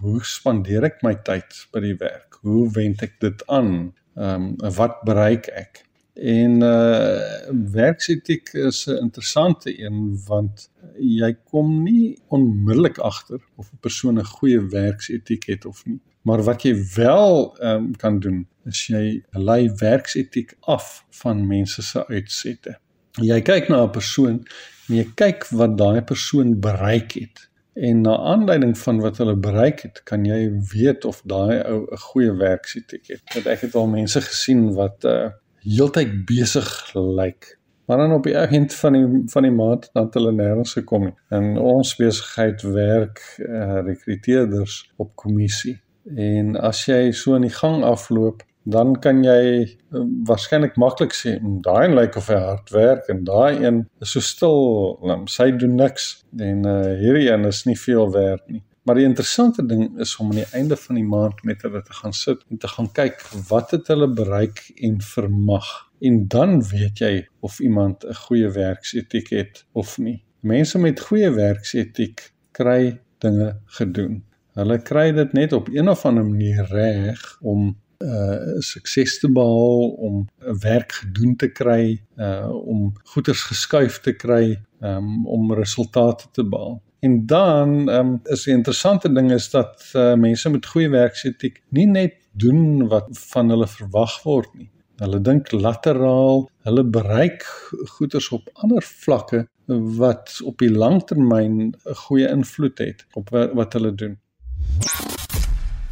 hoe 0.02 0.20
spandeer 0.26 0.84
ek 0.84 1.02
my 1.04 1.16
tyd 1.28 1.58
by 1.72 1.80
die 1.80 1.98
werk? 2.00 2.40
Hoe 2.42 2.70
wend 2.76 3.02
ek 3.02 3.20
dit 3.20 3.48
aan? 3.48 3.94
Ehm 4.16 4.54
um, 4.60 4.74
wat 4.78 5.02
bereik 5.08 5.48
ek? 5.48 5.84
En 6.14 6.62
uh 6.62 7.50
werksetiek 7.74 8.54
is 8.54 8.86
'n 8.88 9.02
interessante 9.02 9.74
een 9.80 10.20
want 10.28 10.70
jy 11.00 11.34
kom 11.44 11.84
nie 11.84 12.18
onmiddellik 12.28 12.98
agter 12.98 13.42
of 13.56 13.72
'n 13.72 13.80
persoon 13.80 14.20
'n 14.20 14.26
goeie 14.26 14.60
werksetiek 14.60 15.46
het 15.46 15.66
of 15.66 15.86
nie. 15.86 16.00
Maar 16.22 16.44
wat 16.44 16.62
jy 16.64 16.76
wel 16.96 17.58
um, 17.62 17.96
kan 17.96 18.20
doen, 18.20 18.48
is 18.66 18.88
jy 18.88 19.24
lei 19.32 19.72
werksetiek 19.76 20.56
af 20.60 21.06
van 21.10 21.48
mense 21.48 21.82
se 21.82 22.08
uitsette. 22.08 22.78
Jy 23.22 23.42
kyk 23.42 23.68
na 23.70 23.84
'n 23.84 23.92
persoon 23.92 24.48
en 24.90 24.96
jy 24.96 25.08
kyk 25.16 25.48
wat 25.52 25.78
daai 25.78 26.02
persoon 26.02 26.60
bereik 26.60 27.12
het. 27.12 27.50
En 27.74 28.02
na 28.02 28.18
aanleiding 28.18 28.78
van 28.78 29.00
wat 29.00 29.18
hulle 29.18 29.36
bereik 29.36 29.80
het, 29.82 30.02
kan 30.04 30.26
jy 30.26 30.52
weet 30.72 31.06
of 31.06 31.22
daai 31.26 31.64
ou 31.66 31.80
'n 31.90 31.98
goeie 31.98 32.34
werksetiek 32.38 33.08
het. 33.08 33.22
Want 33.34 33.46
ek 33.46 33.62
het 33.62 33.76
al 33.76 33.88
mense 33.88 34.22
gesien 34.22 34.74
wat 34.74 35.04
uh 35.04 35.30
heeltyd 35.64 36.26
besig 36.26 36.94
lyk, 36.94 37.58
maar 37.88 37.98
dan 37.98 38.12
op 38.12 38.24
die 38.24 38.36
eind 38.36 38.74
van 38.74 38.94
die 38.94 39.24
van 39.26 39.44
die 39.44 39.52
maand 39.52 39.90
dan 39.94 40.10
hulle 40.12 40.32
nêrens 40.32 40.74
gekom 40.74 41.04
nie. 41.04 41.16
En 41.30 41.58
ons 41.58 41.96
besigheid 41.96 42.62
werk 42.62 43.22
uh 43.40 43.80
rekruteerders 43.86 44.92
op 44.98 45.16
kommissie. 45.16 45.82
En 46.16 46.56
as 46.56 46.86
jy 46.86 47.12
so 47.12 47.36
in 47.36 47.48
die 47.48 47.58
gang 47.62 47.84
afloop, 47.84 48.44
dan 48.64 48.94
kan 49.04 49.24
jy 49.24 49.64
uh, 49.64 50.04
waarskynlik 50.28 50.78
maklik 50.80 51.16
sê 51.16 51.38
hmm, 51.38 51.62
daai 51.66 51.88
een 51.88 51.98
lyk 51.98 52.18
of 52.20 52.30
hy 52.32 52.40
hard 52.40 52.70
werk 52.72 53.10
en 53.12 53.24
daai 53.28 53.64
een 53.64 53.82
is 54.02 54.14
so 54.16 54.24
stil, 54.24 54.60
um, 55.04 55.26
sy 55.28 55.52
doen 55.52 55.76
niks 55.80 56.24
en 56.40 56.64
uh, 56.68 56.94
hierdie 57.00 57.30
een 57.30 57.50
is 57.50 57.66
nie 57.68 57.80
veel 57.80 58.12
werd 58.14 58.46
nie. 58.48 58.64
Maar 58.84 59.00
die 59.00 59.08
interessante 59.08 59.64
ding 59.66 60.00
is 60.04 60.16
om 60.20 60.32
aan 60.32 60.42
die 60.42 60.50
einde 60.52 60.76
van 60.76 60.98
die 61.00 61.08
maand 61.08 61.44
met 61.48 61.62
hulle 61.64 61.82
te 61.84 61.94
gaan 61.96 62.14
sit 62.14 62.42
en 62.52 62.60
te 62.60 62.68
gaan 62.68 62.90
kyk 62.92 63.22
wat 63.48 63.72
het 63.72 63.88
hulle 63.88 64.10
bereik 64.12 64.60
en 64.76 65.00
vermag. 65.02 65.70
En 66.04 66.26
dan 66.28 66.60
weet 66.68 67.00
jy 67.00 67.14
of 67.40 67.60
iemand 67.64 68.04
'n 68.04 68.16
goeie 68.26 68.50
werksetiek 68.52 69.30
het 69.30 69.66
of 69.72 69.98
nie. 69.98 70.24
Mense 70.40 70.80
met 70.80 71.00
goeie 71.00 71.32
werksetiek 71.32 72.34
kry 72.52 73.00
dinge 73.18 73.56
gedoen. 73.66 74.24
Hulle 74.54 74.82
kry 74.82 75.12
dit 75.12 75.34
net 75.34 75.54
op 75.54 75.70
een 75.72 75.90
of 75.90 76.06
ander 76.06 76.26
manier 76.26 76.66
reg 76.70 77.38
om 77.42 77.78
uh 78.04 78.60
sukses 78.60 79.20
te 79.20 79.30
behaal 79.32 79.90
om 80.08 80.28
'n 80.42 80.58
werk 80.60 80.92
gedoen 80.92 81.36
te 81.36 81.52
kry, 81.52 82.02
uh 82.18 82.50
om 82.50 82.94
goeders 83.04 83.44
geskuif 83.52 84.00
te 84.00 84.14
kry, 84.14 84.60
um, 84.84 85.28
om 85.28 85.54
resultate 85.54 86.28
te 86.32 86.46
behaal. 86.46 86.82
En 87.00 87.26
dan 87.26 87.90
um, 87.90 88.20
is 88.24 88.46
'n 88.46 88.50
interessante 88.50 89.14
ding 89.14 89.32
is 89.32 89.50
dat 89.50 89.92
uh, 89.96 90.14
mense 90.14 90.50
met 90.50 90.66
goeie 90.66 90.90
werksetiek 90.90 91.62
nie 91.70 91.88
net 91.88 92.14
doen 92.32 92.88
wat 92.88 93.08
van 93.12 93.50
hulle 93.50 93.68
verwag 93.68 94.24
word 94.24 94.54
nie. 94.54 94.70
Hulle 94.96 95.22
dink 95.22 95.52
lateraal, 95.52 96.50
hulle 96.64 96.84
bereik 96.86 97.44
goeders 97.98 98.30
op 98.30 98.50
ander 98.54 98.84
vlakke 98.84 99.48
wat 99.98 100.40
op 100.44 100.58
die 100.58 100.72
langtermyn 100.72 101.60
'n 101.60 101.76
goeie 102.06 102.28
invloed 102.30 102.78
het 102.78 103.06
op 103.14 103.30
wat 103.54 103.74
hulle 103.74 103.96
doen. 103.96 104.18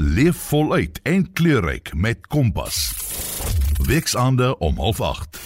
Leef 0.01 0.37
voluit 0.37 0.99
en 1.03 1.33
kleurryk 1.33 1.91
met 1.93 2.27
Kompas. 2.27 2.93
Weksaande 3.85 4.57
om 4.57 4.75
08:30. 4.75 5.41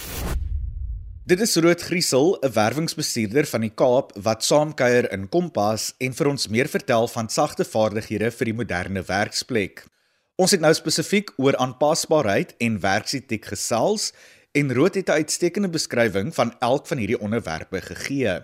Dit 1.24 1.40
is 1.40 1.56
Rood 1.56 1.80
Griesel, 1.80 2.38
'n 2.40 2.52
werwingsbestuurder 2.52 3.46
van 3.46 3.60
die 3.60 3.72
Kaap 3.74 4.12
wat 4.22 4.44
saamkuier 4.44 5.12
in 5.12 5.28
Kompas 5.28 5.94
en 5.98 6.14
vir 6.14 6.26
ons 6.26 6.48
meer 6.48 6.68
vertel 6.68 7.08
van 7.08 7.28
sagte 7.28 7.64
vaardighede 7.64 8.30
vir 8.30 8.44
die 8.44 8.54
moderne 8.54 9.02
werksplek. 9.02 9.84
Ons 10.36 10.50
het 10.50 10.60
nou 10.60 10.74
spesifiek 10.74 11.30
oor 11.36 11.56
aanpasbaarheid 11.56 12.54
en 12.56 12.80
werksetiek 12.80 13.44
gesels 13.44 14.12
en 14.52 14.74
Rood 14.74 14.94
het 14.94 15.08
'n 15.08 15.20
uitstekende 15.20 15.68
beskrywing 15.68 16.34
van 16.34 16.54
elk 16.58 16.86
van 16.86 16.98
hierdie 16.98 17.20
onderwerpe 17.20 17.80
gegee. 17.80 18.40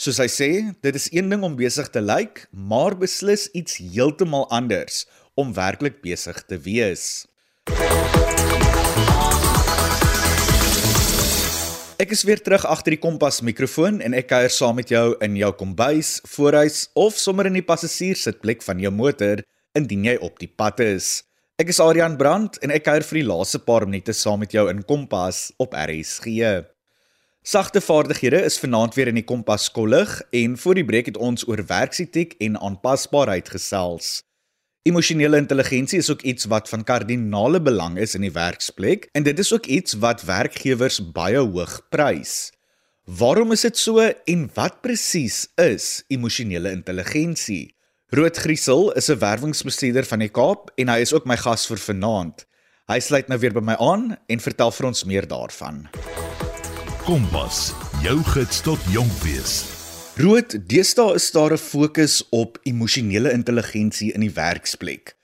Soos 0.00 0.16
hy 0.16 0.28
sê, 0.28 0.50
dit 0.80 0.94
is 0.94 1.12
een 1.12 1.28
ding 1.28 1.42
om 1.42 1.56
besig 1.56 1.90
te 1.90 2.00
lyk, 2.00 2.46
maar 2.50 2.94
beslis 2.96 3.50
iets 3.50 3.76
heeltemal 3.76 4.48
anders 4.48 5.06
om 5.34 5.52
werklik 5.54 6.00
besig 6.02 6.40
te 6.46 6.58
wees. 6.58 7.26
Ek 12.00 12.14
is 12.16 12.22
weer 12.24 12.40
terug 12.40 12.62
agter 12.64 12.94
die 12.94 13.00
kompas 13.00 13.42
mikrofoon 13.44 13.98
en 14.00 14.14
ek 14.16 14.30
kuier 14.32 14.52
saam 14.52 14.78
met 14.80 14.88
jou 14.88 15.12
in 15.20 15.34
jou 15.36 15.50
kombuis, 15.52 16.16
voorhuis 16.32 16.86
of 16.96 17.18
sommer 17.20 17.50
in 17.50 17.58
die 17.58 17.66
passasierssitplek 17.66 18.64
van 18.64 18.80
jou 18.80 18.92
motor 18.94 19.42
indien 19.76 20.06
jy 20.08 20.14
op 20.24 20.40
die 20.40 20.48
pad 20.48 20.80
is. 20.80 21.20
Ek 21.60 21.68
is 21.68 21.80
Adrian 21.84 22.16
Brandt 22.16 22.56
en 22.64 22.72
ek 22.72 22.86
kuier 22.86 23.04
vir 23.04 23.20
die 23.20 23.26
laaste 23.28 23.60
paar 23.60 23.84
minute 23.84 24.14
saam 24.16 24.40
met 24.40 24.56
jou 24.56 24.64
in 24.72 24.80
Kompas 24.88 25.50
op 25.60 25.76
RSG. 25.76 26.64
Sagte 27.44 27.84
vaardighede 27.84 28.40
is 28.48 28.56
vanaand 28.60 28.96
weer 28.96 29.12
in 29.12 29.20
die 29.20 29.26
Kompas 29.28 29.68
kollig 29.68 30.16
en 30.32 30.56
voor 30.56 30.80
die 30.80 30.88
breek 30.88 31.12
het 31.12 31.20
ons 31.20 31.44
oor 31.48 31.60
werksetiek 31.68 32.32
en 32.40 32.56
aanpasbaarheid 32.56 33.52
gesels. 33.52 34.22
Emosionele 34.82 35.36
intelligensie 35.36 35.98
is 35.98 36.08
ook 36.10 36.22
iets 36.22 36.46
wat 36.48 36.68
van 36.68 36.84
kardinale 36.84 37.60
belang 37.60 37.98
is 38.00 38.14
in 38.16 38.22
die 38.24 38.32
werksplek 38.32 39.10
en 39.12 39.22
dit 39.22 39.38
is 39.38 39.52
ook 39.52 39.66
iets 39.66 39.92
wat 40.00 40.22
werkgewers 40.24 40.96
baie 41.12 41.36
hoog 41.36 41.74
prys. 41.92 42.48
Waarom 43.04 43.52
is 43.52 43.66
dit 43.66 43.76
so 43.76 44.00
en 44.00 44.46
wat 44.54 44.78
presies 44.80 45.50
is 45.60 46.04
emosionele 46.08 46.72
intelligensie? 46.72 47.74
Rood 48.08 48.40
Griesel 48.40 48.92
is 48.96 49.10
'n 49.10 49.18
werwingsbestuurder 49.18 50.04
van 50.04 50.18
die 50.18 50.32
Kaap 50.32 50.72
en 50.76 50.88
hy 50.88 51.00
is 51.00 51.12
ook 51.12 51.26
my 51.26 51.36
gas 51.36 51.66
vir 51.66 51.78
vanaand. 51.78 52.46
Hy 52.88 53.00
sluit 53.00 53.28
nou 53.28 53.38
weer 53.38 53.52
by 53.52 53.60
my 53.60 53.76
aan 53.76 54.16
en 54.26 54.40
vertel 54.40 54.70
vir 54.70 54.86
ons 54.86 55.04
meer 55.04 55.28
daarvan. 55.28 55.88
Kompas, 57.04 57.74
jou 58.02 58.24
gids 58.24 58.60
tot 58.60 58.80
jonk 58.88 59.12
wees. 59.22 59.79
Rood, 60.20 60.52
deesdae 60.68 61.14
is 61.16 61.30
daar 61.32 61.52
'n 61.52 61.56
fokus 61.56 62.28
op 62.30 62.58
emosionele 62.62 63.30
intelligensie 63.32 64.12
in 64.12 64.20
die 64.20 64.34
werksplek. 64.34 65.16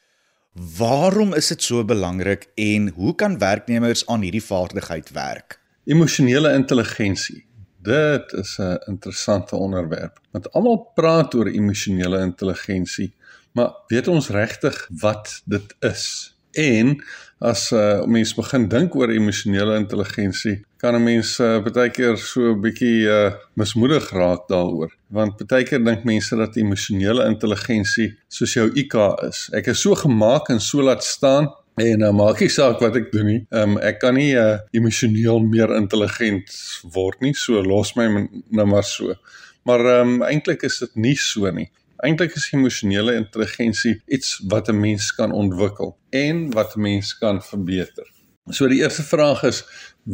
Waarom 0.78 1.34
is 1.34 1.46
dit 1.46 1.62
so 1.62 1.84
belangrik 1.84 2.46
en 2.54 2.88
hoe 2.88 3.14
kan 3.14 3.38
werknemers 3.38 4.06
aan 4.06 4.20
hierdie 4.20 4.44
vaardigheid 4.44 5.10
werk? 5.10 5.60
Emosionele 5.84 6.52
intelligensie. 6.52 7.44
Dit 7.82 8.32
is 8.32 8.58
'n 8.58 8.78
interessante 8.86 9.56
onderwerp. 9.56 10.20
Want 10.30 10.52
almal 10.52 10.90
praat 10.94 11.34
oor 11.34 11.46
emosionele 11.46 12.20
intelligensie, 12.20 13.14
maar 13.52 13.70
weet 13.86 14.08
ons 14.08 14.28
regtig 14.28 14.88
wat 14.90 15.42
dit 15.44 15.76
is? 15.80 16.36
En 16.52 17.04
as 17.38 17.70
'n 17.70 17.76
uh, 17.76 18.04
mens 18.04 18.34
begin 18.34 18.68
dink 18.68 18.94
oor 18.94 19.10
emosionele 19.10 19.76
intelligensie, 19.76 20.64
kan 20.86 20.94
'n 20.94 21.02
mens 21.02 21.38
uh, 21.42 21.58
baie 21.64 21.90
keer 21.90 22.16
so 22.16 22.52
'n 22.54 22.60
bietjie 22.62 23.08
uh, 23.10 23.34
mismoedig 23.58 24.06
raak 24.14 24.46
daaroor. 24.52 24.92
Want 25.10 25.42
baie 25.50 25.64
keer 25.66 25.82
dink 25.84 26.04
mense 26.04 26.36
dat 26.38 26.56
emosionele 26.56 27.26
intelligensie 27.26 28.08
soos 28.28 28.54
jou 28.54 28.68
IQ 28.82 28.94
is. 29.26 29.48
Ek 29.58 29.66
is 29.72 29.82
so 29.82 29.94
gemaak 29.94 30.50
en 30.54 30.60
so 30.60 30.82
laat 30.82 31.04
staan 31.04 31.50
en 31.82 31.98
nou 32.04 32.12
uh, 32.12 32.18
maak 32.22 32.40
nie 32.40 32.52
saak 32.52 32.78
wat 32.84 32.96
ek 32.96 33.10
doen 33.12 33.26
nie. 33.26 33.40
Um, 33.50 33.78
ek 33.82 33.98
kan 34.04 34.14
nie 34.14 34.30
uh, 34.38 34.60
emosioneel 34.78 35.42
meer 35.42 35.74
intelligent 35.74 36.54
word 36.94 37.20
nie. 37.20 37.34
So 37.34 37.62
los 37.62 37.96
my 37.98 38.06
nou 38.50 38.66
maar 38.70 38.86
so. 38.86 39.18
Maar 39.66 39.82
um, 40.00 40.20
eintlik 40.22 40.62
is 40.62 40.78
dit 40.84 40.94
nie 40.94 41.16
so 41.18 41.50
nie. 41.50 41.70
Eintlik 42.06 42.36
is 42.38 42.52
emosionele 42.54 43.16
intelligensie 43.18 43.96
iets 44.06 44.38
wat 44.52 44.68
'n 44.70 44.78
mens 44.80 45.10
kan 45.18 45.32
ontwikkel 45.32 45.96
en 46.10 46.50
wat 46.54 46.76
'n 46.76 46.80
mens 46.80 47.16
kan 47.18 47.42
verbeter. 47.42 48.06
So 48.54 48.68
die 48.70 48.78
eerste 48.78 49.02
vraag 49.02 49.40
is 49.42 49.64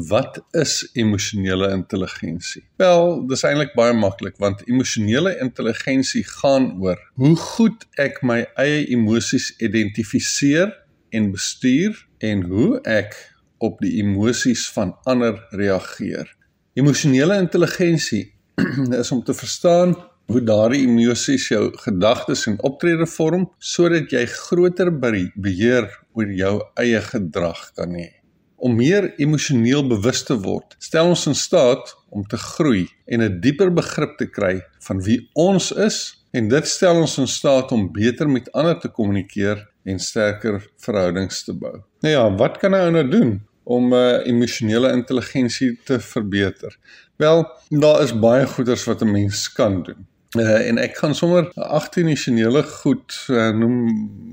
wat 0.08 0.38
is 0.56 0.78
emosionele 0.96 1.66
intelligensie? 1.68 2.62
Wel, 2.80 3.26
dis 3.28 3.42
eintlik 3.44 3.74
baie 3.76 3.92
maklik 3.92 4.38
want 4.40 4.62
emosionele 4.64 5.34
intelligensie 5.44 6.22
gaan 6.40 6.70
oor 6.80 6.96
hoe 7.20 7.34
goed 7.36 7.84
ek 8.00 8.22
my 8.24 8.38
eie 8.62 8.86
emosies 8.94 9.50
identifiseer 9.60 10.72
en 11.12 11.28
bestuur 11.34 11.98
en 12.24 12.46
hoe 12.48 12.78
ek 12.88 13.12
op 13.60 13.84
die 13.84 13.98
emosies 14.00 14.64
van 14.72 14.94
ander 15.04 15.36
reageer. 15.52 16.24
Emosionele 16.72 17.36
intelligensie 17.36 18.30
is 19.02 19.12
om 19.12 19.20
te 19.20 19.36
verstaan 19.36 19.92
hoe 20.32 20.40
daardie 20.40 20.86
emosies 20.86 21.50
jou 21.52 21.66
gedagtes 21.84 22.46
en 22.48 22.56
optrede 22.64 23.04
vorm 23.18 23.44
sodat 23.60 24.08
jy 24.16 24.24
groter 24.38 24.88
beheer 24.96 25.92
oor 26.16 26.32
jou 26.32 26.56
eie 26.80 27.04
gedrag 27.12 27.68
kan 27.76 27.92
hê. 28.00 28.08
Om 28.62 28.76
meer 28.78 29.08
emosioneel 29.18 29.82
bewus 29.90 30.20
te 30.22 30.36
word, 30.38 30.76
stel 30.78 31.08
ons 31.10 31.24
in 31.26 31.34
staat 31.34 31.88
om 32.14 32.22
te 32.30 32.38
groei 32.38 32.84
en 33.10 33.22
'n 33.22 33.40
dieper 33.42 33.72
begrip 33.74 34.12
te 34.18 34.28
kry 34.30 34.60
van 34.86 35.02
wie 35.02 35.18
ons 35.34 35.72
is 35.72 35.96
en 36.30 36.48
dit 36.48 36.68
stel 36.68 37.00
ons 37.00 37.18
in 37.18 37.26
staat 37.26 37.72
om 37.72 37.88
beter 37.92 38.30
met 38.30 38.52
ander 38.52 38.78
te 38.78 38.88
kommunikeer 38.88 39.66
en 39.84 39.98
sterker 39.98 40.62
verhoudings 40.78 41.42
te 41.44 41.52
bou. 41.52 41.74
Nou 42.06 42.12
ja, 42.14 42.22
wat 42.36 42.58
kan 42.58 42.70
'n 42.70 42.84
ou 42.84 42.90
nou 42.90 43.08
doen 43.08 43.40
om 43.64 43.92
uh, 43.92 44.26
emosionele 44.26 44.92
intelligensie 44.92 45.78
te 45.84 45.98
verbeter? 46.00 46.78
Wel, 47.16 47.46
daar 47.68 48.02
is 48.02 48.18
baie 48.18 48.46
goeders 48.46 48.84
wat 48.84 49.02
'n 49.02 49.10
mens 49.10 49.52
kan 49.52 49.82
doen. 49.82 50.06
Uh, 50.32 50.68
en 50.68 50.78
ek 50.80 50.96
gaan 50.96 51.14
sommer 51.14 51.50
18 51.54 52.06
emosionele 52.06 52.62
goed 52.62 53.16
uh, 53.28 53.50
noem 53.52 53.76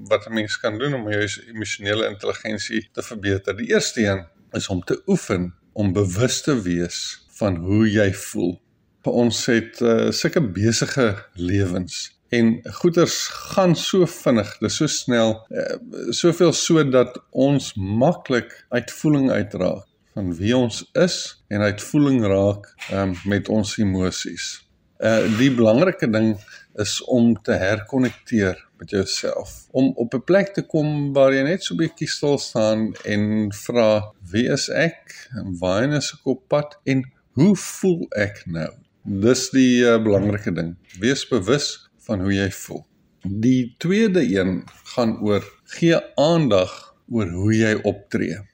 wat 0.08 0.28
'n 0.30 0.34
mens 0.34 0.56
kan 0.60 0.78
doen 0.80 0.94
om 0.96 1.10
jou 1.12 1.26
emosionele 1.52 2.08
intelligensie 2.08 2.88
te 2.92 3.04
verbeter. 3.04 3.58
Die 3.58 3.68
eerste 3.74 4.06
een 4.06 4.24
is 4.52 4.68
om 4.68 4.84
te 4.84 5.02
oefen 5.08 5.54
om 5.74 5.94
bewus 5.94 6.42
te 6.42 6.62
wees 6.62 7.28
van 7.40 7.56
hoe 7.56 7.84
jy 7.92 8.14
voel. 8.14 8.56
Vir 9.04 9.14
ons 9.14 9.46
het 9.46 9.82
uh, 9.82 10.12
sulke 10.12 10.42
besige 10.42 11.16
lewens 11.34 12.20
En 12.30 12.60
goeders 12.64 13.28
gaan 13.28 13.76
so 13.76 14.06
vinnig, 14.06 14.58
dis 14.62 14.76
so 14.78 14.88
snel, 14.88 15.32
uh, 15.50 15.78
soveel 16.14 16.54
so 16.54 16.84
dat 16.86 17.16
ons 17.30 17.72
maklik 17.74 18.54
uitvoering 18.70 19.32
uitraak 19.32 19.88
van 20.14 20.30
wie 20.38 20.54
ons 20.58 20.84
is 20.94 21.16
en 21.48 21.66
uitvoering 21.66 22.22
raak 22.30 22.70
um, 22.94 23.16
met 23.26 23.50
ons 23.50 23.78
emosies. 23.82 24.69
Uh 25.00 25.38
die 25.40 25.52
belangrike 25.56 26.10
ding 26.12 26.34
is 26.80 26.98
om 27.08 27.32
te 27.42 27.56
herkonnekteer 27.56 28.58
met 28.80 28.90
jouself. 28.90 29.68
Om 29.72 29.94
op 29.96 30.14
'n 30.14 30.24
plek 30.24 30.54
te 30.54 30.62
kom 30.62 31.14
waar 31.14 31.34
jy 31.34 31.44
net 31.44 31.64
so 31.64 31.74
'n 31.74 31.78
bietjie 31.78 32.08
stil 32.08 32.38
staan 32.38 32.94
en 33.06 33.52
vra 33.52 34.12
wie 34.32 34.48
is 34.52 34.70
ek 34.70 35.30
en 35.36 35.58
waarheen 35.60 35.96
is 36.02 36.12
ek 36.14 36.28
op 36.28 36.48
pad 36.48 36.80
en 36.84 37.04
hoe 37.32 37.56
voel 37.56 38.08
ek 38.16 38.44
nou? 38.46 38.72
Dis 39.04 39.50
die 39.50 39.82
uh, 39.88 40.04
belangrike 40.04 40.52
ding. 40.52 40.76
Wees 41.00 41.28
bewus 41.28 41.90
van 42.06 42.20
hoe 42.20 42.34
jy 42.34 42.52
voel. 42.52 42.86
Die 43.24 43.76
tweede 43.78 44.22
een 44.22 44.64
gaan 44.96 45.20
oor 45.22 45.44
gee 45.64 46.00
aandag 46.16 46.96
oor 47.10 47.30
hoe 47.30 47.54
jy 47.56 47.74
optree. 47.84 48.49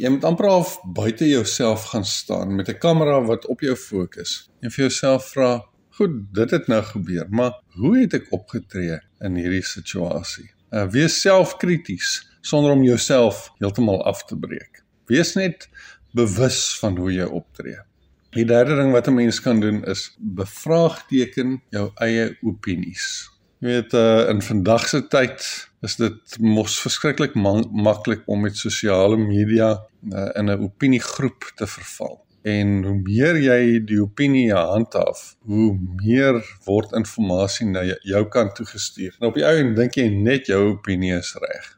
Jy 0.00 0.08
moet 0.08 0.24
amper 0.24 0.48
af 0.48 0.78
buite 0.84 1.28
jouself 1.28 1.90
gaan 1.92 2.04
staan 2.04 2.54
met 2.56 2.68
'n 2.68 2.78
kamera 2.78 3.20
wat 3.24 3.46
op 3.46 3.60
jou 3.60 3.76
fokus 3.76 4.50
en 4.62 4.70
vir 4.70 4.84
jouself 4.84 5.30
vra 5.32 5.62
Goed, 5.94 6.34
dit 6.34 6.50
het 6.50 6.66
nou 6.66 6.82
gebeur, 6.82 7.26
maar 7.30 7.52
hoe 7.78 7.98
het 8.00 8.16
ek 8.18 8.32
opgetree 8.34 8.96
in 9.22 9.36
hierdie 9.38 9.62
situasie? 9.62 10.48
Uh, 10.74 10.88
wees 10.90 11.20
selfkrities 11.22 12.16
sonder 12.42 12.74
om 12.74 12.82
jouself 12.82 13.52
heeltemal 13.60 14.00
af 14.02 14.24
te 14.26 14.34
breek. 14.34 14.82
Wees 15.06 15.36
net 15.38 15.68
bewus 16.18 16.58
van 16.80 16.98
hoe 16.98 17.12
jy 17.14 17.28
optree. 17.30 17.78
Die 18.34 18.42
derde 18.42 18.74
ding 18.80 18.90
wat 18.90 19.06
'n 19.06 19.14
mens 19.14 19.38
kan 19.40 19.60
doen 19.62 19.84
is 19.86 20.16
bevraagteken 20.18 21.60
jou 21.70 21.90
eie 22.02 22.36
opinies. 22.42 23.30
Jy 23.62 23.68
weet 23.68 23.94
uh, 23.94 24.28
in 24.28 24.42
vandag 24.42 24.88
se 24.88 25.06
tyd 25.06 25.46
is 25.84 25.96
dit 26.00 26.36
mos 26.40 26.76
verskriklik 26.80 27.34
maklik 27.36 28.24
om 28.26 28.44
met 28.46 28.56
sosiale 28.56 29.16
media 29.20 29.70
uh, 30.12 30.28
in 30.38 30.50
'n 30.50 30.62
opiniegroep 30.68 31.52
te 31.56 31.66
verval. 31.66 32.20
En 32.42 32.84
hoe 32.84 32.98
meer 33.02 33.36
jy 33.40 33.84
die 33.88 34.00
opinie 34.02 34.52
handhaaf, 34.52 35.36
hoe 35.48 35.78
meer 36.02 36.40
word 36.64 36.92
inligting 36.92 37.72
na 37.72 37.84
jou 38.02 38.24
kant 38.28 38.54
toe 38.54 38.66
gestuur. 38.66 39.16
Nou 39.20 39.30
op 39.32 39.38
die 39.40 39.46
ou 39.46 39.56
en 39.56 39.74
dink 39.74 39.96
jy 39.96 40.08
net 40.08 40.46
jou 40.46 40.60
opinie 40.74 41.14
is 41.16 41.32
reg. 41.40 41.70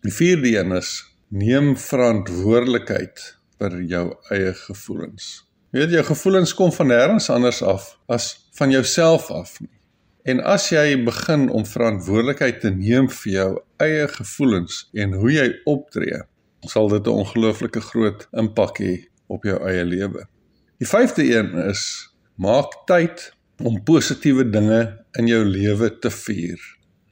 Die 0.00 0.12
vierde 0.12 0.48
een 0.48 0.72
is 0.72 1.04
neem 1.28 1.76
verantwoordelikheid 1.76 3.24
vir 3.58 3.80
jou 3.82 4.04
eie 4.30 4.54
gevoelens. 4.54 5.44
Jy 5.72 5.82
weet 5.82 5.98
jou 5.98 6.04
gevoelens 6.04 6.54
kom 6.54 6.72
van 6.72 6.88
nêrens 6.88 7.28
anders 7.30 7.62
af 7.62 7.98
as 8.08 8.48
van 8.56 8.70
jouself 8.70 9.30
af 9.30 9.60
nie. 9.60 9.77
En 10.28 10.42
as 10.44 10.66
jy 10.68 10.98
begin 11.06 11.46
om 11.48 11.64
verantwoordelikheid 11.64 12.58
te 12.60 12.68
neem 12.74 13.06
vir 13.08 13.30
jou 13.32 13.50
eie 13.80 14.08
gevoelens 14.12 14.82
en 14.92 15.14
hoe 15.16 15.30
jy 15.32 15.46
optree, 15.72 16.18
sal 16.68 16.90
dit 16.92 17.06
'n 17.06 17.20
ongelooflike 17.22 17.80
groot 17.80 18.26
impak 18.42 18.80
hê 18.84 18.94
op 19.28 19.44
jou 19.48 19.56
eie 19.70 19.84
lewe. 19.84 20.26
Die 20.78 20.88
vyfde 20.88 21.24
een 21.24 21.54
is 21.70 22.12
maak 22.36 22.74
tyd 22.86 23.32
om 23.64 23.80
positiewe 23.82 24.44
dinge 24.50 24.80
in 25.18 25.26
jou 25.26 25.44
lewe 25.44 25.88
te 25.98 26.10
vier. 26.10 26.60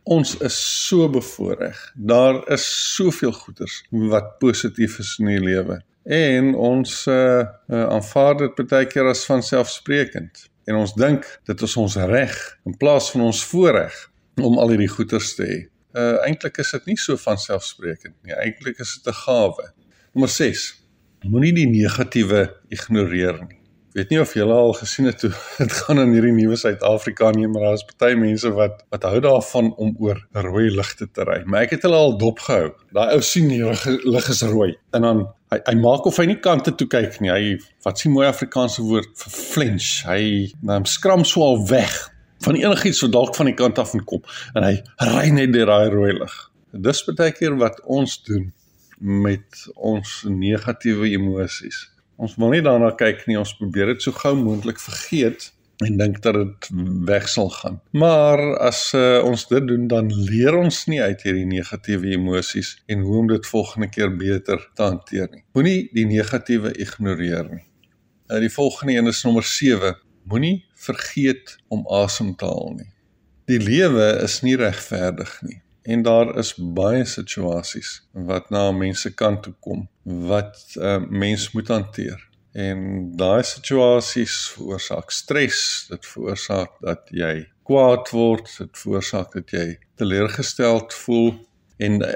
Ons 0.04 0.36
is 0.38 0.58
so 0.86 1.08
bevoordeel. 1.08 1.80
Daar 1.94 2.42
is 2.52 2.66
soveel 2.94 3.32
goeders 3.32 3.82
wat 3.90 4.38
positief 4.38 4.98
is 4.98 5.16
in 5.18 5.26
die 5.26 5.40
lewe. 5.40 5.80
En 6.04 6.54
ons 6.54 7.06
uh, 7.06 7.14
uh 7.68 7.86
aanvaar 7.96 8.36
dit 8.36 8.68
baie 8.68 8.86
keer 8.86 9.08
as 9.08 9.24
vanselfsprekend. 9.24 10.50
En 10.66 10.80
ons 10.82 10.94
dink 10.98 11.26
dit 11.46 11.60
is 11.62 11.76
ons 11.78 11.96
reg 12.10 12.36
in 12.66 12.76
plaas 12.76 13.10
van 13.14 13.26
ons 13.28 13.42
voorreg 13.50 13.98
om 14.42 14.58
al 14.58 14.74
hierdie 14.74 14.90
goeders 14.90 15.34
te 15.38 15.46
hê. 15.46 15.58
Uh 15.96 16.16
eintlik 16.26 16.58
is 16.58 16.72
dit 16.74 16.90
nie 16.90 16.98
so 17.00 17.16
vanselfsprekend 17.16 18.16
nie. 18.26 18.34
Eintlik 18.34 18.82
is 18.82 18.96
dit 18.98 19.12
'n 19.12 19.20
gawe. 19.26 19.70
Nommer 20.12 20.32
6 20.32 20.66
moenie 21.24 21.54
die 21.54 21.68
negatiewe 21.70 22.42
ignoreer 22.68 23.38
nie. 23.44 23.60
Weet 23.96 24.10
nie 24.12 24.18
of 24.20 24.34
julle 24.36 24.52
al 24.52 24.74
gesien 24.76 25.06
het 25.08 25.22
hoe 25.24 25.32
dit 25.62 25.72
gaan 25.72 26.02
in 26.02 26.12
hierdie 26.12 26.34
nuwe 26.36 26.56
Suid-Afrika 26.60 27.30
nie, 27.32 27.46
maar 27.48 27.70
daar's 27.70 27.86
baie 28.02 28.16
mense 28.16 28.50
wat 28.58 28.82
wat 28.92 29.06
hou 29.08 29.20
daarvan 29.24 29.70
om 29.76 29.94
oor 30.02 30.20
rooi 30.32 30.68
ligte 30.74 31.06
te 31.08 31.24
ry. 31.24 31.42
Maar 31.46 31.64
ek 31.64 31.78
het 31.78 31.86
hulle 31.86 31.96
al 31.96 32.18
dopgehou. 32.18 32.74
Daai 32.92 33.14
ou 33.14 33.22
sien 33.24 33.48
die 33.48 33.62
lig 33.64 34.28
is 34.34 34.42
rooi 34.42 34.74
en 34.92 35.08
dan 35.08 35.26
hy 35.52 35.60
hy 35.68 35.74
maak 35.80 36.06
of 36.08 36.18
hy 36.20 36.26
nie 36.30 36.40
kante 36.42 36.74
toe 36.74 36.88
kyk 36.90 37.20
nie. 37.22 37.32
Hy 37.32 37.56
wat 37.86 38.02
sien 38.02 38.14
mooi 38.14 38.26
Afrikaanse 38.28 38.84
woord 38.86 39.12
vir 39.22 39.34
flinch. 39.34 39.90
Hy 40.08 40.52
nou 40.66 40.82
skram 40.90 41.24
so 41.24 41.44
al 41.46 41.62
weg 41.70 41.94
van 42.44 42.58
enigiets 42.58 43.00
wat 43.04 43.14
dalk 43.14 43.34
van 43.36 43.50
die 43.50 43.56
kant 43.56 43.78
af 43.80 43.94
kom 44.04 44.22
en 44.54 44.66
hy 44.66 44.74
ry 45.14 45.26
net 45.32 45.54
deur 45.54 45.70
daai 45.70 45.90
rooi 45.94 46.12
lig. 46.18 46.36
Dis 46.72 47.02
baie 47.08 47.32
keer 47.32 47.56
wat 47.60 47.80
ons 47.84 48.18
doen 48.26 48.50
met 49.00 49.66
ons 49.76 50.22
negatiewe 50.28 51.08
emosies. 51.16 51.86
Ons 52.16 52.36
wil 52.40 52.54
nie 52.54 52.62
daarna 52.64 52.92
kyk 52.96 53.26
nie, 53.28 53.36
ons 53.36 53.56
probeer 53.58 53.92
dit 53.92 54.04
so 54.04 54.12
gou 54.16 54.32
moontlik 54.38 54.80
vergeet 54.80 55.50
en 55.84 55.96
dink 56.00 56.22
dat 56.24 56.34
dit 56.34 56.68
weg 57.04 57.28
sal 57.28 57.50
gaan. 57.50 57.80
Maar 57.90 58.40
as 58.64 58.92
uh, 58.96 59.20
ons 59.24 59.46
dit 59.48 59.66
doen, 59.68 59.86
dan 59.90 60.08
leer 60.30 60.56
ons 60.56 60.78
nie 60.86 61.02
uit 61.02 61.22
hierdie 61.26 61.46
negatiewe 61.50 62.14
emosies 62.16 62.76
en 62.86 63.04
hoe 63.04 63.18
om 63.18 63.28
dit 63.28 63.46
volgende 63.46 63.90
keer 63.92 64.16
beter 64.16 64.62
te 64.74 64.82
hanteer 64.82 65.28
nie. 65.32 65.44
Moenie 65.52 65.88
die 65.92 66.06
negatiewe 66.08 66.72
ignoreer 66.80 67.50
nie. 67.50 67.66
Nou 68.26 68.40
die 68.40 68.52
volgende 68.52 68.96
een 68.96 69.12
is 69.12 69.22
nommer 69.26 69.44
7. 69.44 69.94
Moenie 70.24 70.64
vergeet 70.74 71.58
om 71.68 71.84
asem 72.02 72.34
te 72.36 72.48
haal 72.48 72.74
nie. 72.80 72.90
Die 73.46 73.60
lewe 73.62 74.10
is 74.24 74.40
nie 74.42 74.56
regverdig 74.58 75.38
nie 75.46 75.60
en 75.86 76.02
daar 76.02 76.32
is 76.38 76.54
baie 76.56 77.04
situasies 77.06 77.90
wat 78.28 78.50
na 78.50 78.64
mense 78.74 79.12
kant 79.14 79.44
toe 79.46 79.54
kom 79.62 79.84
wat 80.30 80.58
uh, 80.74 80.98
mens 81.22 81.50
moet 81.54 81.70
hanteer 81.70 82.18
en 82.56 83.10
daai 83.20 83.44
situasies 83.44 84.36
veroorsaak 84.54 85.12
stres. 85.12 85.58
Dit 85.90 86.06
veroorsaak 86.08 86.78
dat 86.84 87.10
jy 87.12 87.44
kwaad 87.66 88.08
word. 88.16 88.48
Dit 88.62 88.80
veroorsaak 88.80 89.34
dat 89.36 89.52
jy 89.52 89.66
teleurgesteld 90.00 90.94
voel. 91.04 91.34
En 91.76 92.00
uh, 92.00 92.14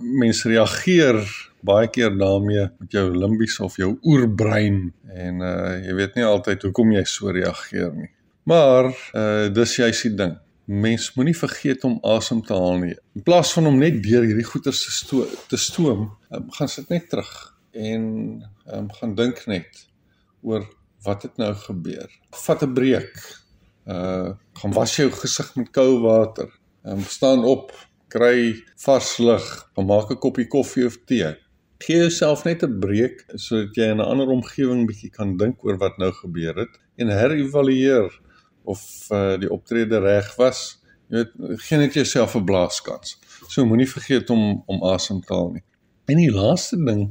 mense 0.00 0.48
reageer 0.48 1.20
baie 1.66 1.90
keer 1.92 2.14
daarmee 2.16 2.68
met 2.78 2.94
jou 2.94 3.10
limbies 3.12 3.58
of 3.60 3.76
jou 3.76 3.96
oerbrein. 4.06 4.94
En 5.12 5.44
uh, 5.44 5.74
jy 5.84 5.96
weet 5.98 6.16
nie 6.16 6.24
altyd 6.24 6.64
hoekom 6.68 6.94
jy 6.96 7.04
so 7.10 7.34
reageer 7.34 7.92
nie. 7.92 8.08
Maar 8.48 8.88
uh, 8.88 9.48
dis 9.52 9.76
juist 9.82 10.08
die 10.08 10.14
ding. 10.16 10.36
Mens 10.66 11.10
moenie 11.18 11.36
vergeet 11.36 11.84
om 11.86 11.98
asem 12.16 12.40
te 12.42 12.56
haal 12.56 12.80
nie. 12.80 12.96
In 13.18 13.26
plaas 13.26 13.52
van 13.54 13.68
om 13.68 13.76
net 13.78 14.00
deur 14.02 14.24
hierdie 14.24 14.46
goeie 14.46 14.64
te 14.64 14.72
stoom, 14.72 15.36
te 15.50 15.60
stoom, 15.60 16.08
um, 16.32 16.48
gaan 16.56 16.70
sit 16.72 16.88
net 16.90 17.10
terug 17.12 17.34
en 17.76 18.02
um, 18.72 18.88
gaan 18.92 19.14
dink 19.14 19.44
net 19.46 19.86
oor 20.42 20.64
wat 21.06 21.22
het 21.22 21.36
nou 21.36 21.52
gebeur. 21.54 22.10
Vat 22.44 22.62
'n 22.62 22.72
breek. 22.72 23.14
Uh 23.86 24.34
gaan 24.52 24.72
was 24.72 24.96
jou 24.96 25.10
gesig 25.10 25.54
met 25.56 25.70
koue 25.70 26.00
water. 26.00 26.48
Um, 26.82 27.02
staan 27.02 27.44
op, 27.44 27.72
kry 28.08 28.64
vars 28.76 29.18
lug, 29.18 29.70
maak 29.74 30.10
'n 30.10 30.18
koppie 30.18 30.46
koffie 30.46 30.86
of 30.86 30.98
tee. 31.04 31.36
Gee 31.78 31.96
jouself 31.96 32.44
net 32.44 32.62
'n 32.62 32.78
breek 32.78 33.24
sodat 33.34 33.74
jy 33.74 33.90
in 33.90 34.00
'n 34.00 34.10
ander 34.12 34.28
omgewing 34.28 34.86
bietjie 34.86 35.10
kan 35.10 35.36
dink 35.36 35.64
oor 35.64 35.76
wat 35.78 35.98
nou 35.98 36.12
gebeur 36.12 36.54
het 36.56 36.80
en 36.96 37.08
herëvalueer 37.08 38.20
of 38.64 38.80
uh, 39.10 39.36
die 39.38 39.50
optrede 39.50 39.98
reg 39.98 40.34
was. 40.36 40.82
Jy 41.08 41.16
weet, 41.16 41.60
gee 41.62 41.78
net 41.78 41.94
jouself 41.94 42.34
'n 42.34 42.44
blaaskans. 42.44 43.18
So 43.48 43.64
moenie 43.64 43.88
vergeet 43.88 44.30
om 44.30 44.62
om 44.66 44.82
asem 44.82 45.20
te 45.20 45.34
haal 45.34 45.50
nie. 45.50 45.64
En 46.06 46.20
die 46.20 46.30
laaste 46.30 46.76
ding 46.78 47.08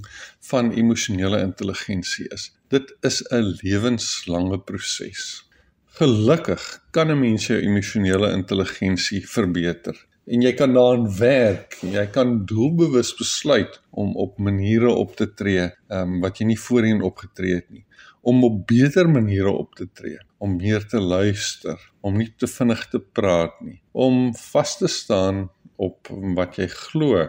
van 0.47 0.69
emosionele 0.71 1.41
intelligensie 1.43 2.29
is, 2.31 2.53
dit 2.71 2.93
is 3.03 3.17
'n 3.27 3.57
lewenslange 3.59 4.59
proses. 4.59 5.43
Gelukkig 5.99 6.63
kan 6.91 7.11
'n 7.11 7.19
mens 7.19 7.47
jou 7.47 7.59
emosionele 7.59 8.31
intelligensie 8.31 9.27
verbeter. 9.27 10.05
En 10.25 10.41
jy 10.41 10.53
kan 10.53 10.73
daaraan 10.73 11.17
werk. 11.17 11.77
Jy 11.81 12.05
kan 12.05 12.45
doelbewus 12.45 13.15
besluit 13.15 13.81
om 13.91 14.15
op 14.15 14.37
maniere 14.37 14.89
op 14.89 15.15
te 15.15 15.33
tree 15.33 15.69
um, 15.89 16.19
wat 16.21 16.37
jy 16.37 16.45
nie 16.45 16.59
voorheen 16.59 17.01
opgetree 17.01 17.53
het 17.53 17.69
nie. 17.69 17.85
Om 18.21 18.43
op 18.43 18.67
beter 18.67 19.09
maniere 19.09 19.51
op 19.51 19.75
te 19.75 19.87
tree, 19.93 20.17
om 20.37 20.55
meer 20.55 20.87
te 20.87 20.99
luister, 20.99 21.91
om 22.01 22.17
nie 22.17 22.33
te 22.37 22.47
vinnig 22.47 22.87
te 22.87 22.99
praat 22.99 23.61
nie, 23.61 23.81
om 23.91 24.35
vas 24.35 24.77
te 24.77 24.87
staan 24.87 25.49
op 25.75 26.07
wat 26.35 26.55
jy 26.55 26.67
glo 26.67 27.27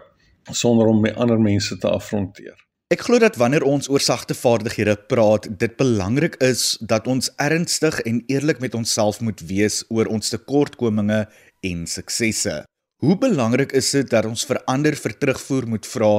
sonder 0.50 0.86
om 0.86 1.00
met 1.00 1.16
ander 1.16 1.40
mense 1.40 1.78
te 1.78 1.88
afronteer. 1.90 2.54
Ek 2.94 3.00
glo 3.02 3.18
dat 3.18 3.34
wanneer 3.34 3.64
ons 3.66 3.88
oor 3.90 4.00
sagte 4.00 4.34
vaardighede 4.34 4.94
praat, 5.10 5.48
dit 5.58 5.72
belangrik 5.76 6.36
is 6.38 6.76
dat 6.78 7.08
ons 7.10 7.32
ernstig 7.42 7.98
en 8.06 8.20
eerlik 8.30 8.60
met 8.62 8.76
onsself 8.78 9.18
moet 9.20 9.42
wees 9.48 9.80
oor 9.88 10.06
ons 10.06 10.30
tekortkominge 10.30 11.24
en 11.66 11.86
suksesse. 11.90 12.60
Hoe 13.02 13.16
belangrik 13.18 13.74
is 13.74 13.90
dit 13.90 14.06
dat 14.10 14.24
ons 14.24 14.46
verander 14.46 14.94
vir 14.94 15.16
terugvoer 15.18 15.66
moet 15.66 15.88
vra 15.90 16.12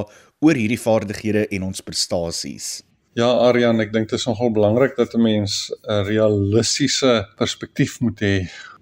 oor 0.44 0.60
hierdie 0.60 0.78
vaardighede 0.78 1.46
en 1.56 1.64
ons 1.70 1.80
prestasies? 1.80 2.68
Ja, 3.16 3.32
Aryan, 3.48 3.80
ek 3.80 3.90
dink 3.96 4.12
dit 4.12 4.20
is 4.20 4.28
nogal 4.28 4.52
belangrik 4.54 4.92
dat 5.00 5.16
'n 5.16 5.22
mens 5.22 5.72
'n 5.88 6.04
realistiese 6.04 7.26
perspektief 7.38 8.00
moet 8.00 8.20
hê 8.20 8.36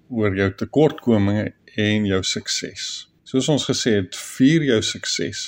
oor 0.09 0.35
jou 0.35 0.51
tekortkominge 0.51 1.53
en 1.75 2.05
jou 2.05 2.23
sukses. 2.23 3.06
Soos 3.27 3.49
ons 3.51 3.63
gesê 3.67 3.97
het, 3.97 4.15
vier 4.37 4.63
jou 4.63 4.77
sukses. 4.87 5.39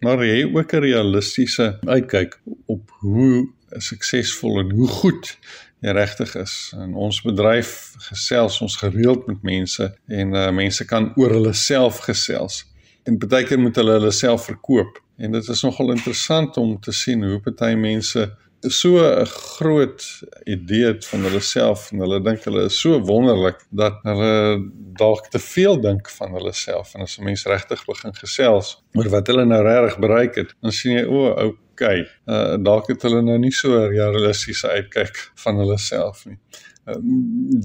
Maar 0.00 0.22
jy 0.24 0.44
ook 0.54 0.72
'n 0.72 0.80
realistiese 0.80 1.78
uitkyk 1.84 2.38
op 2.66 2.90
hoe 3.00 3.48
suksesvol 3.76 4.60
en 4.60 4.70
hoe 4.70 4.88
goed 4.88 5.36
jy 5.80 5.92
regtig 5.92 6.34
is. 6.34 6.72
In 6.80 6.94
ons 6.94 7.20
bedryf 7.22 7.92
gesels 8.08 8.60
ons 8.60 8.76
gereeld 8.76 9.26
met 9.26 9.42
mense 9.42 9.94
en 10.08 10.34
uh, 10.34 10.50
mense 10.50 10.84
kan 10.84 11.12
oor 11.16 11.30
hulle 11.30 11.52
self 11.52 11.98
gesels. 12.08 12.64
En 13.04 13.18
baie 13.18 13.44
keer 13.44 13.60
moet 13.60 13.76
hulle 13.76 13.98
hulle 13.98 14.12
self 14.12 14.44
verkoop. 14.44 15.02
En 15.18 15.32
dit 15.32 15.48
is 15.48 15.62
nogal 15.62 15.92
interessant 15.92 16.56
om 16.56 16.80
te 16.80 16.92
sien 16.92 17.22
hoe 17.22 17.40
party 17.40 17.74
mense 17.74 18.30
so 18.72 18.98
'n 18.98 19.26
groot 19.26 20.02
idee 20.44 20.86
het 20.86 21.06
van 21.06 21.20
hulle 21.20 21.40
self 21.40 21.92
en 21.92 21.98
hulle 22.04 22.20
dink 22.22 22.44
hulle 22.44 22.64
is 22.64 22.80
so 22.80 23.00
wonderlik 23.00 23.66
dat 23.70 23.98
hulle 24.02 24.62
dalk 24.98 25.28
te 25.28 25.38
veel 25.38 25.80
dink 25.80 26.10
van 26.10 26.32
hulle 26.32 26.52
self 26.52 26.94
en 26.94 27.02
as 27.02 27.18
'n 27.18 27.24
mens 27.24 27.44
regtig 27.44 27.84
begin 27.84 28.14
gesels 28.14 28.82
oor 28.94 29.08
wat 29.08 29.26
hulle 29.26 29.44
nou 29.44 29.62
regtig 29.62 29.98
bereik 29.98 30.34
het, 30.34 30.54
dan 30.60 30.72
sien 30.72 30.92
jy 30.98 31.04
o, 31.04 31.26
oh, 31.30 31.54
okay, 31.72 32.08
uh, 32.26 32.56
dalk 32.56 32.88
het 32.88 33.02
hulle 33.02 33.22
nou 33.22 33.38
nie 33.38 33.52
so 33.52 33.86
realistiese 33.88 34.68
uitkyk 34.68 35.16
van 35.34 35.56
hulle 35.56 35.78
self 35.78 36.24
nie. 36.26 36.38
Uh, 36.86 36.96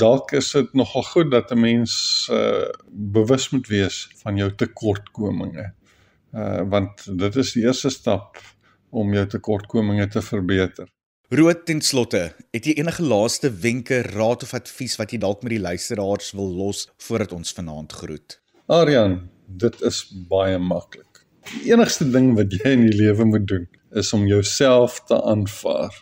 dalk 0.01 0.31
is 0.31 0.51
dit 0.51 0.73
nogal 0.73 1.03
goed 1.03 1.31
dat 1.31 1.51
'n 1.51 1.59
mens 1.59 2.27
uh, 2.31 2.67
bewus 2.91 3.49
moet 3.49 3.67
wees 3.67 4.09
van 4.23 4.37
jou 4.37 4.49
tekortkominge. 4.55 5.73
Uh, 6.33 6.61
want 6.69 7.07
dit 7.19 7.35
is 7.35 7.51
die 7.53 7.63
eerste 7.63 7.89
stap 7.89 8.37
om 8.91 9.13
jou 9.15 9.25
tekortkominge 9.27 10.07
te 10.11 10.21
verbeter. 10.21 10.89
Rood 11.31 11.61
ten 11.65 11.79
slotte, 11.79 12.25
het 12.51 12.65
jy 12.67 12.73
enige 12.81 13.05
laaste 13.07 13.47
wenke, 13.63 14.01
raad 14.11 14.43
of 14.43 14.51
advies 14.57 14.97
wat 14.99 15.13
jy 15.15 15.21
dalk 15.23 15.45
met 15.45 15.53
die 15.55 15.61
luisteraars 15.63 16.33
wil 16.35 16.51
los 16.57 16.89
voordat 17.05 17.31
ons 17.31 17.53
vanaand 17.55 17.95
groet? 18.01 18.35
Aryan, 18.67 19.29
dit 19.47 19.79
is 19.87 20.01
baie 20.27 20.59
maklik. 20.59 21.23
Die 21.53 21.71
enigste 21.71 22.09
ding 22.11 22.33
wat 22.35 22.51
jy 22.51 22.75
in 22.75 22.83
die 22.89 22.97
lewe 22.99 23.29
moet 23.31 23.47
doen, 23.47 23.69
is 23.95 24.11
om 24.13 24.27
jouself 24.27 24.99
te 25.07 25.15
aanvaar. 25.23 25.95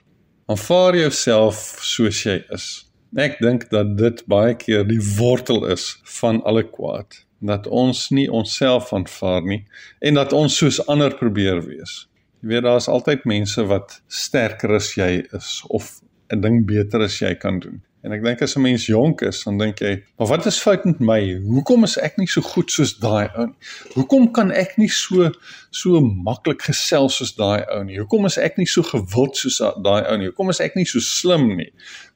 Aanvaar 0.50 0.98
jouself 0.98 1.62
soos 1.86 2.24
jy 2.26 2.40
is. 2.58 2.68
Ek 3.14 3.38
dink 3.42 3.70
dat 3.70 3.96
dit 4.02 4.26
baie 4.30 4.58
keer 4.58 4.82
die 4.90 5.02
wortel 5.18 5.68
is 5.70 5.92
van 6.18 6.42
alle 6.42 6.66
kwaad, 6.66 7.22
dat 7.46 7.70
ons 7.70 8.08
nie 8.10 8.26
onsself 8.34 8.90
aanvaar 8.98 9.46
nie 9.46 9.64
en 10.02 10.18
dat 10.18 10.34
ons 10.34 10.58
soos 10.58 10.82
ander 10.90 11.14
probeer 11.22 11.62
wees. 11.70 12.09
Jy 12.40 12.54
weet 12.54 12.64
daar's 12.64 12.88
altyd 12.88 13.26
mense 13.28 13.64
wat 13.68 13.98
sterker 14.08 14.78
as 14.78 14.94
jy 14.96 15.26
is 15.36 15.60
of 15.68 16.00
'n 16.32 16.42
ding 16.42 16.66
beter 16.66 17.02
as 17.04 17.20
jy 17.20 17.34
kan 17.36 17.60
doen. 17.60 17.82
En 18.04 18.14
ek 18.16 18.24
dink 18.24 18.42
as 18.42 18.56
'n 18.56 18.62
mens 18.62 18.86
jonk 18.88 19.22
is, 19.28 19.44
dan 19.44 19.58
dink 19.58 19.80
jy, 19.80 20.04
"Maar 20.18 20.28
wat 20.28 20.46
is 20.46 20.62
fout 20.62 20.86
met 20.86 21.00
my? 21.00 21.36
Hoekom 21.36 21.84
is 21.84 21.98
ek 21.98 22.18
nie 22.18 22.28
so 22.28 22.42
goed 22.42 22.72
soos 22.72 22.98
daai 23.00 23.30
ou 23.36 23.46
nie? 23.48 23.56
Hoekom 23.96 24.32
kan 24.32 24.52
ek 24.52 24.78
nie 24.78 24.88
so 24.88 25.32
so 25.72 26.00
maklik 26.00 26.62
gesels 26.62 27.18
soos 27.18 27.36
daai 27.36 27.66
ou 27.76 27.84
nie? 27.84 27.98
Hoekom 27.98 28.26
is 28.26 28.38
ek 28.38 28.58
nie 28.58 28.66
so 28.66 28.84
gewild 28.84 29.36
soos 29.36 29.58
daai 29.84 30.08
ou 30.10 30.18
nie? 30.18 30.28
Hoekom 30.28 30.50
is 30.50 30.62
ek 30.62 30.76
nie 30.76 30.86
so 30.86 31.00
slim 31.00 31.58
nie?" 31.58 31.72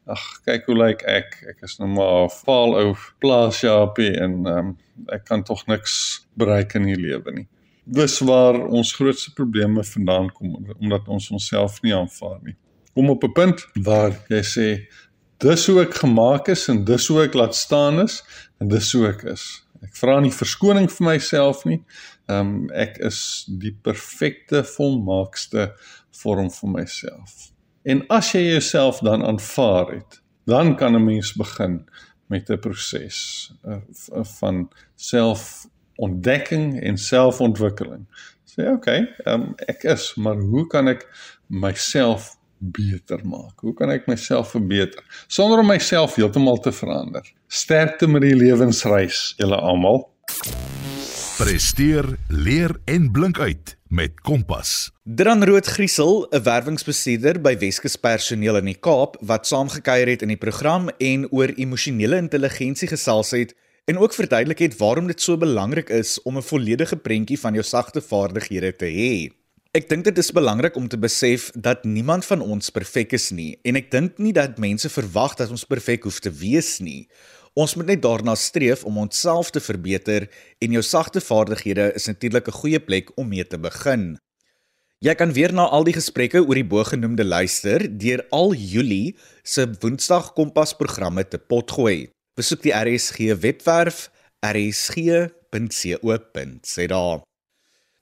Ag, 0.07 0.19
kyk 0.45 0.65
hoe 0.65 0.75
lyk 0.75 1.03
ek. 1.03 1.43
Ek 1.49 1.63
is 1.63 1.79
nou 1.79 1.87
maar 1.87 2.25
'n 2.25 2.29
faal 2.29 2.75
ou 2.75 2.95
plaasjapie 3.19 4.21
en 4.21 4.47
um, 4.47 4.77
ek 5.11 5.25
kan 5.25 5.43
tog 5.43 5.67
niks 5.67 6.25
bereik 6.37 6.75
in 6.75 6.83
die 6.83 6.95
lewe 6.95 7.31
nie 7.31 7.47
dis 7.83 8.19
waar 8.19 8.59
ons 8.67 8.93
grootste 8.95 9.33
probleme 9.33 9.83
vandaan 9.83 10.31
kom 10.31 10.55
omdat 10.79 11.07
ons 11.07 11.29
onsself 11.31 11.81
nie 11.81 11.95
aanvaar 11.95 12.39
nie. 12.43 12.55
Kom 12.93 13.09
op 13.09 13.23
'n 13.23 13.31
punt 13.31 13.65
waar 13.73 14.11
jy 14.29 14.43
sê 14.43 14.67
dis 15.37 15.67
hoe 15.67 15.81
ek 15.81 15.93
gemaak 15.93 16.47
is 16.47 16.67
en 16.69 16.85
dis 16.85 17.07
hoe 17.07 17.23
ek 17.23 17.33
laat 17.33 17.55
staan 17.55 17.99
is 17.99 18.23
en 18.59 18.67
dis 18.67 18.91
hoe 18.93 19.07
ek 19.07 19.23
is. 19.23 19.65
Ek 19.83 19.95
vra 19.95 20.19
nie 20.19 20.31
verskoning 20.31 20.87
vir 20.91 21.05
myself 21.07 21.65
nie. 21.65 21.81
Ehm 22.29 22.39
um, 22.39 22.69
ek 22.71 22.97
is 23.03 23.45
die 23.47 23.73
perfekte 23.83 24.63
volmaakste 24.63 25.73
vorm 26.11 26.51
van 26.51 26.71
myself. 26.71 27.51
En 27.83 28.05
as 28.07 28.31
jy 28.31 28.45
jouself 28.53 28.99
dan 29.03 29.25
aanvaar 29.25 29.91
het, 29.91 30.21
dan 30.45 30.75
kan 30.75 30.95
'n 30.95 31.03
mens 31.03 31.33
begin 31.33 31.83
met 32.27 32.49
'n 32.49 32.59
proses 32.59 33.51
uh, 33.65 33.81
van 34.39 34.69
self 34.95 35.67
ontdekking 35.95 36.81
en 36.81 36.97
selfontwikkeling. 36.97 38.05
Sê 38.53 38.69
okay, 38.69 39.07
um, 39.25 39.51
ek 39.67 39.85
is, 39.89 40.11
maar 40.21 40.37
hoe 40.37 40.67
kan 40.69 40.87
ek 40.91 41.07
myself 41.47 42.35
beter 42.57 43.23
maak? 43.25 43.59
Hoe 43.65 43.73
kan 43.77 43.91
ek 43.93 44.07
myself 44.07 44.53
verbeter 44.55 45.03
sonder 45.27 45.63
om 45.63 45.71
myself 45.73 46.15
heeltemal 46.19 46.61
te 46.61 46.71
verander? 46.75 47.25
Sterkte 47.47 48.07
met 48.07 48.25
die 48.25 48.35
lewensreis, 48.37 49.33
julle 49.41 49.57
almal. 49.57 50.05
Presteer, 51.33 52.05
leer 52.29 52.75
en 52.85 53.09
blink 53.11 53.39
uit 53.41 53.73
met 53.93 54.21
Kompas. 54.21 54.91
Dran 55.03 55.43
Rood 55.43 55.65
Griesel, 55.65 56.27
'n 56.29 56.43
werwingsbestuurder 56.43 57.41
by 57.41 57.57
Weskus 57.57 57.95
Personeel 57.95 58.57
in 58.57 58.69
die 58.69 58.79
Kaap 58.79 59.17
wat 59.21 59.47
saamgekyer 59.47 60.07
het 60.07 60.21
in 60.21 60.33
die 60.33 60.37
program 60.37 60.89
en 60.97 61.27
oor 61.31 61.49
emosionele 61.57 62.17
intelligensie 62.17 62.87
gesels 62.87 63.31
het, 63.31 63.55
en 63.85 63.97
ook 63.97 64.13
verduidelik 64.13 64.59
het 64.59 64.77
waarom 64.77 65.07
dit 65.07 65.21
so 65.21 65.37
belangrik 65.37 65.89
is 65.89 66.21
om 66.21 66.37
'n 66.37 66.41
volledige 66.41 66.97
prentjie 66.97 67.39
van 67.39 67.53
jou 67.53 67.63
sagte 67.63 68.01
vaardighede 68.01 68.75
te 68.75 68.85
hê. 68.85 69.31
Ek 69.71 69.89
dink 69.89 70.03
dit 70.03 70.17
is 70.17 70.31
belangrik 70.31 70.75
om 70.75 70.87
te 70.87 70.97
besef 70.97 71.51
dat 71.51 71.83
niemand 71.83 72.25
van 72.25 72.41
ons 72.41 72.69
perfek 72.69 73.11
is 73.11 73.31
nie 73.31 73.59
en 73.63 73.75
ek 73.75 73.91
dink 73.91 74.17
nie 74.17 74.33
dat 74.33 74.57
mense 74.57 74.89
verwag 74.89 75.35
dat 75.35 75.49
ons 75.49 75.65
perfek 75.65 76.03
hoef 76.03 76.19
te 76.19 76.31
wees 76.31 76.79
nie. 76.79 77.09
Ons 77.53 77.75
moet 77.75 77.85
net 77.85 78.01
daarna 78.01 78.35
streef 78.35 78.83
om 78.83 78.97
onsself 78.97 79.49
te 79.49 79.59
verbeter 79.59 80.29
en 80.59 80.71
jou 80.71 80.81
sagte 80.81 81.21
vaardighede 81.21 81.91
is 81.95 82.05
natuurlik 82.05 82.47
'n 82.47 82.59
goeie 82.61 82.79
plek 82.79 83.17
om 83.17 83.27
mee 83.27 83.47
te 83.47 83.57
begin. 83.57 84.17
Jy 84.99 85.15
kan 85.15 85.33
weer 85.33 85.53
na 85.53 85.67
al 85.67 85.83
die 85.83 85.93
gesprekke 85.93 86.45
oor 86.45 86.55
die 86.55 86.63
bogenoemde 86.63 87.25
luister 87.25 87.97
deur 87.97 88.25
al 88.29 88.53
Julie 88.53 89.15
se 89.43 89.67
Woensdag 89.79 90.33
Kompas 90.33 90.73
programme 90.73 91.27
te 91.27 91.37
potgooi. 91.37 92.09
Besoek 92.33 92.63
die 92.65 92.73
RSG 92.73 93.35
webwerf 93.37 94.09
rsg.co.za. 94.41 95.21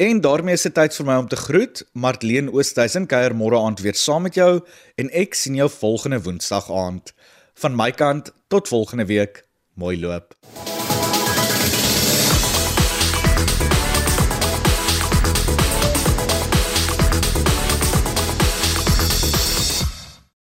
En 0.02 0.22
daarmee 0.22 0.56
is 0.56 0.64
dit 0.66 0.74
tyd 0.74 0.96
vir 0.96 1.06
my 1.06 1.18
om 1.20 1.28
te 1.28 1.36
groet. 1.36 1.84
Martleen 1.92 2.48
Oosthuizen 2.50 3.10
kuier 3.12 3.36
môre 3.36 3.60
aand 3.60 3.84
weer 3.84 4.00
saam 4.00 4.24
met 4.30 4.40
jou 4.40 4.64
en 4.96 5.12
ek 5.12 5.36
sien 5.36 5.60
jou 5.60 5.68
volgende 5.76 6.24
Woensdag 6.24 6.72
aand. 6.72 7.12
Van 7.60 7.76
my 7.76 7.92
kant 7.92 8.32
tot 8.48 8.72
volgende 8.72 9.06
week. 9.12 9.44
Mooi 9.76 10.00
loop. 10.00 10.32